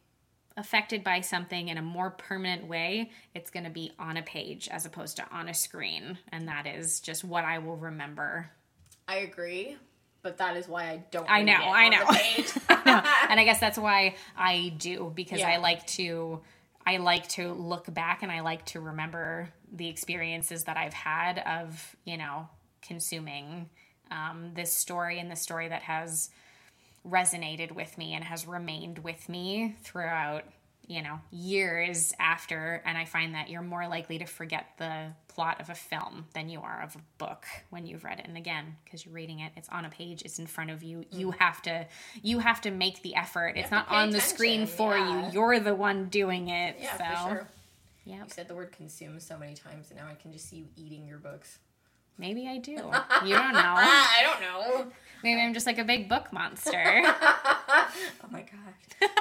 affected 0.57 1.03
by 1.03 1.21
something 1.21 1.69
in 1.69 1.77
a 1.77 1.81
more 1.81 2.11
permanent 2.11 2.67
way, 2.67 3.11
it's 3.33 3.49
going 3.49 3.63
to 3.63 3.69
be 3.69 3.91
on 3.99 4.17
a 4.17 4.21
page 4.21 4.67
as 4.69 4.85
opposed 4.85 5.17
to 5.17 5.25
on 5.31 5.49
a 5.49 5.53
screen, 5.53 6.17
and 6.31 6.47
that 6.47 6.67
is 6.67 6.99
just 6.99 7.23
what 7.23 7.45
I 7.45 7.59
will 7.59 7.77
remember 7.77 8.51
I 9.07 9.17
agree, 9.17 9.77
but 10.21 10.37
that 10.37 10.57
is 10.57 10.67
why 10.67 10.83
I 10.83 11.03
don't. 11.11 11.29
I 11.29 11.43
know, 11.43 11.53
I 11.53 11.85
on 11.85 11.91
the 11.91 11.97
know. 11.97 13.01
and 13.29 13.39
I 13.39 13.43
guess 13.43 13.59
that's 13.59 13.77
why 13.77 14.15
I 14.37 14.73
do 14.77 15.11
because 15.13 15.39
Yeah. 15.39 15.49
I 15.49 15.57
like 15.57 15.85
to 15.87 16.41
I 16.85 16.97
like 16.97 17.27
to 17.29 17.53
look 17.53 17.93
back 17.93 18.23
and 18.23 18.31
I 18.31 18.41
like 18.41 18.65
to 18.67 18.79
remember 18.79 19.49
the 19.71 19.87
experiences 19.87 20.63
that 20.63 20.77
I've 20.77 20.93
had 20.93 21.39
of 21.39 21.95
you 22.05 22.17
know 22.17 22.47
consuming 22.81 23.69
um, 24.09 24.51
this 24.55 24.73
story 24.73 25.19
and 25.19 25.31
the 25.31 25.35
story 25.35 25.67
that 25.69 25.83
has 25.83 26.29
resonated 27.07 27.71
with 27.71 27.97
me 27.97 28.13
and 28.13 28.23
has 28.23 28.45
remained 28.45 28.99
with 28.99 29.27
me 29.29 29.75
throughout 29.83 30.43
you 30.87 31.01
know 31.01 31.19
years 31.31 32.13
after 32.19 32.81
and 32.85 32.97
i 32.97 33.05
find 33.05 33.33
that 33.33 33.49
you're 33.49 33.61
more 33.61 33.87
likely 33.87 34.19
to 34.19 34.25
forget 34.25 34.67
the 34.77 35.07
plot 35.33 35.61
of 35.61 35.69
a 35.69 35.75
film 35.75 36.25
than 36.33 36.49
you 36.49 36.59
are 36.61 36.81
of 36.83 36.95
a 36.95 36.99
book 37.17 37.45
when 37.69 37.85
you've 37.85 38.03
read 38.03 38.19
it. 38.19 38.27
And 38.27 38.35
again, 38.37 38.75
because 38.83 39.05
you're 39.05 39.13
reading 39.15 39.39
it, 39.39 39.51
it's 39.55 39.69
on 39.69 39.85
a 39.85 39.89
page, 39.89 40.21
it's 40.23 40.39
in 40.39 40.47
front 40.47 40.69
of 40.71 40.83
you. 40.83 41.05
You 41.11 41.31
have 41.31 41.61
to 41.63 41.87
you 42.21 42.39
have 42.39 42.59
to 42.61 42.71
make 42.71 43.01
the 43.01 43.15
effort. 43.15 43.53
It's 43.57 43.69
Mm. 43.69 43.71
not 43.71 43.89
on 43.89 44.09
the 44.11 44.19
screen 44.21 44.65
for 44.67 44.97
yeah. 44.97 45.27
you. 45.27 45.33
You're 45.33 45.59
the 45.59 45.75
one 45.75 46.09
doing 46.09 46.49
it. 46.49 46.75
Yeah, 46.79 46.97
so 46.97 47.03
for 47.29 47.29
sure. 47.35 47.47
yeah. 48.05 48.15
You 48.17 48.23
said 48.27 48.47
the 48.47 48.55
word 48.55 48.71
consume 48.71 49.19
so 49.19 49.37
many 49.37 49.53
times, 49.55 49.89
and 49.89 49.99
now 49.99 50.07
I 50.09 50.15
can 50.15 50.31
just 50.33 50.49
see 50.49 50.57
you 50.57 50.65
eating 50.75 51.05
your 51.07 51.17
books. 51.19 51.59
Maybe 52.17 52.47
I 52.47 52.57
do. 52.57 52.73
You 53.25 53.35
don't 53.35 53.53
know. 53.53 53.75
I 53.77 54.19
don't 54.23 54.41
know. 54.41 54.91
Maybe 55.23 55.39
I'm 55.39 55.53
just 55.53 55.65
like 55.67 55.77
a 55.77 55.83
big 55.83 56.09
book 56.09 56.33
monster. 56.33 56.83
oh 57.05 57.87
my 58.29 58.41
god. 58.41 59.09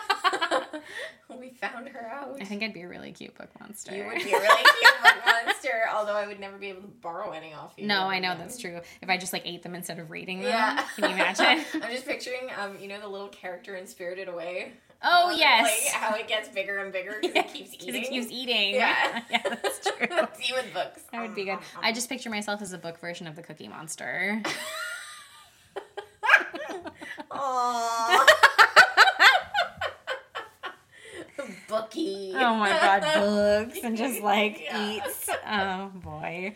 we 1.39 1.51
found 1.51 1.89
her 1.89 2.11
out. 2.13 2.37
I 2.41 2.45
think 2.45 2.63
I'd 2.63 2.73
be 2.75 2.83
a 2.83 2.89
really 2.89 3.13
cute 3.13 3.37
book 3.37 3.49
monster. 3.61 3.95
You 3.95 4.05
would 4.07 4.17
be 4.23 4.33
a 4.33 4.39
really 4.39 4.63
cute 4.81 4.95
book 5.03 5.17
monster, 5.27 5.83
although 5.95 6.15
I 6.17 6.27
would 6.27 6.41
never 6.41 6.57
be 6.59 6.69
able 6.69 6.83
to 6.83 6.89
borrow 6.89 7.31
any 7.33 7.53
off 7.55 7.75
you. 7.77 7.87
No, 7.87 8.03
I 8.03 8.19
know 8.19 8.37
that's 8.37 8.59
true. 8.59 8.81
If 9.03 9.09
I 9.09 9.17
just 9.17 9.33
like 9.33 9.43
ate 9.47 9.63
them 9.63 9.75
instead 9.75 9.99
of 9.99 10.11
reading 10.11 10.41
them, 10.41 10.49
Yeah. 10.51 10.85
can 10.97 11.05
you 11.11 11.15
imagine? 11.17 11.65
I'm 11.83 11.91
just 11.93 12.07
picturing, 12.07 12.49
um, 12.59 12.77
you 12.81 12.89
know, 12.89 13.01
the 13.01 13.09
little 13.09 13.29
character 13.29 13.77
in 13.77 13.87
Spirited 13.87 14.29
Away. 14.29 14.73
Oh 15.03 15.31
Um, 15.31 15.39
yes, 15.39 15.63
Like 15.65 15.95
how 15.95 16.15
it 16.17 16.29
gets 16.29 16.49
bigger 16.51 16.79
and 16.79 16.93
bigger 16.93 17.17
because 17.23 17.35
it 17.37 17.49
keeps 17.55 17.73
eating. 17.81 18.03
it 18.05 18.09
keeps 18.11 18.31
eating. 18.31 18.75
Yeah. 18.75 19.23
yeah, 19.31 19.43
that's 19.45 19.81
true. 19.81 20.07
That's 20.11 20.47
you 20.49 20.55
with 20.55 20.75
books. 20.75 21.01
That 21.11 21.23
would 21.23 21.35
be 21.35 21.45
good. 21.47 21.59
I 21.83 21.93
just 21.93 22.09
picture 22.11 22.29
myself 22.29 22.61
as 22.61 22.75
a 22.75 22.79
book 22.79 22.99
version 23.01 23.27
of 23.27 23.35
the 23.35 23.43
Cookie 23.43 23.69
Monster. 23.69 24.43
Aww. 27.31 28.27
Bookie. 31.71 32.33
Oh 32.35 32.55
my 32.57 32.69
god, 32.71 33.01
books 33.15 33.79
and 33.83 33.97
just 33.97 34.21
like 34.23 34.61
Yeah. 34.61 34.91
eats. 34.97 35.31
Oh 35.49 35.91
boy. 35.95 36.55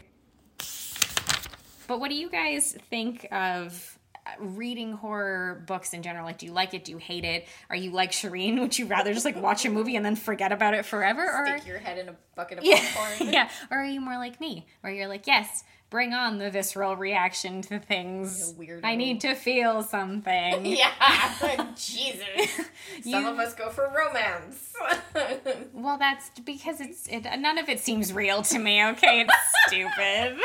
But 1.87 2.01
what 2.01 2.09
do 2.11 2.17
you 2.17 2.31
guys 2.31 2.77
think 2.91 3.29
of 3.31 3.99
uh, 4.27 4.31
reading 4.39 4.93
horror 4.93 5.63
books 5.67 5.93
in 5.93 6.03
general? 6.03 6.25
Like, 6.25 6.39
do 6.39 6.47
you 6.47 6.53
like 6.53 6.73
it? 6.73 6.85
Do 6.85 6.93
you 6.93 6.99
hate 6.99 7.25
it? 7.25 7.47
Are 7.69 7.77
you 7.77 7.91
like 7.91 8.11
Shireen? 8.11 8.59
Would 8.61 8.79
you 8.79 8.87
rather 8.87 9.13
just 9.13 9.25
like 9.25 9.41
watch 9.41 9.65
a 9.67 9.71
movie 9.71 9.97
and 9.97 10.05
then 10.05 10.17
forget 10.17 10.51
about 10.51 10.75
it 10.75 10.87
forever? 10.87 11.23
Or 11.25 11.47
Stick 11.47 11.67
your 11.67 11.79
head 11.79 11.99
in 11.99 12.09
a 12.09 12.17
bucket 12.35 12.59
of 12.59 12.65
yeah, 12.65 12.81
popcorn. 12.95 13.31
yeah. 13.33 13.51
Or 13.71 13.79
are 13.79 13.85
you 13.85 14.01
more 14.01 14.17
like 14.17 14.41
me, 14.41 14.67
where 14.81 14.93
you're 14.93 15.09
like, 15.09 15.27
yes, 15.27 15.63
bring 15.95 16.13
on 16.13 16.39
the 16.39 16.51
visceral 16.51 16.97
reaction 16.97 17.63
to 17.63 17.79
things. 17.79 18.53
I 18.83 18.97
need 18.97 19.21
to 19.21 19.37
feel 19.37 19.81
something. 19.85 20.67
Yeah, 20.75 20.91
Jesus. 21.77 22.25
Some 23.05 23.23
You- 23.23 23.29
of 23.29 23.39
us 23.39 23.55
go 23.55 23.71
for 23.71 23.85
romance. 23.97 24.75
Well, 25.73 25.97
that's 25.97 26.31
because 26.41 26.81
it's 26.81 27.07
it. 27.07 27.25
None 27.39 27.59
of 27.59 27.69
it 27.69 27.79
seems 27.79 28.13
real 28.13 28.43
to 28.43 28.59
me. 28.59 28.85
Okay, 28.87 29.21
it's 29.25 29.35
stupid. 29.69 30.37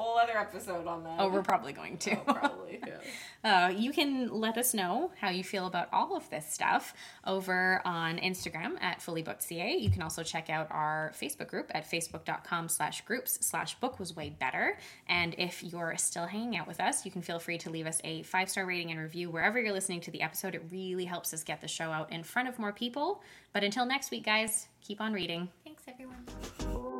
Could 0.00 0.06
have 0.06 0.06
a 0.06 0.10
whole 0.10 0.18
other 0.18 0.38
episode 0.38 0.86
on 0.86 1.04
that. 1.04 1.16
oh, 1.18 1.28
we're 1.28 1.42
probably 1.42 1.72
going 1.72 1.98
to. 1.98 2.16
Oh, 2.26 2.32
probably. 2.34 2.80
Yeah. 2.86 2.94
Uh, 3.42 3.72
you 3.74 3.90
can 3.90 4.28
let 4.28 4.58
us 4.58 4.74
know 4.74 5.10
how 5.18 5.30
you 5.30 5.42
feel 5.42 5.66
about 5.66 5.88
all 5.94 6.14
of 6.14 6.28
this 6.28 6.52
stuff 6.52 6.92
over 7.26 7.80
on 7.86 8.18
Instagram 8.18 8.78
at 8.82 9.00
fullybookedca. 9.00 9.80
You 9.80 9.88
can 9.88 10.02
also 10.02 10.22
check 10.22 10.50
out 10.50 10.66
our 10.70 11.12
Facebook 11.18 11.48
group 11.48 11.70
at 11.74 11.90
facebook.com 11.90 12.68
slash 12.68 13.00
groups 13.06 13.38
slash 13.40 13.76
book 13.80 13.98
was 13.98 14.14
way 14.14 14.28
better. 14.28 14.76
And 15.08 15.34
if 15.38 15.64
you're 15.64 15.96
still 15.96 16.26
hanging 16.26 16.58
out 16.58 16.68
with 16.68 16.80
us, 16.80 17.06
you 17.06 17.10
can 17.10 17.22
feel 17.22 17.38
free 17.38 17.56
to 17.56 17.70
leave 17.70 17.86
us 17.86 17.98
a 18.04 18.24
five-star 18.24 18.66
rating 18.66 18.90
and 18.90 19.00
review 19.00 19.30
wherever 19.30 19.58
you're 19.58 19.72
listening 19.72 20.02
to 20.02 20.10
the 20.10 20.20
episode. 20.20 20.54
It 20.54 20.64
really 20.70 21.06
helps 21.06 21.32
us 21.32 21.42
get 21.42 21.62
the 21.62 21.68
show 21.68 21.90
out 21.90 22.12
in 22.12 22.22
front 22.22 22.46
of 22.46 22.58
more 22.58 22.72
people. 22.72 23.22
But 23.54 23.64
until 23.64 23.86
next 23.86 24.10
week, 24.10 24.26
guys, 24.26 24.68
keep 24.82 25.00
on 25.00 25.14
reading. 25.14 25.48
Thanks, 25.64 25.84
everyone. 25.88 26.99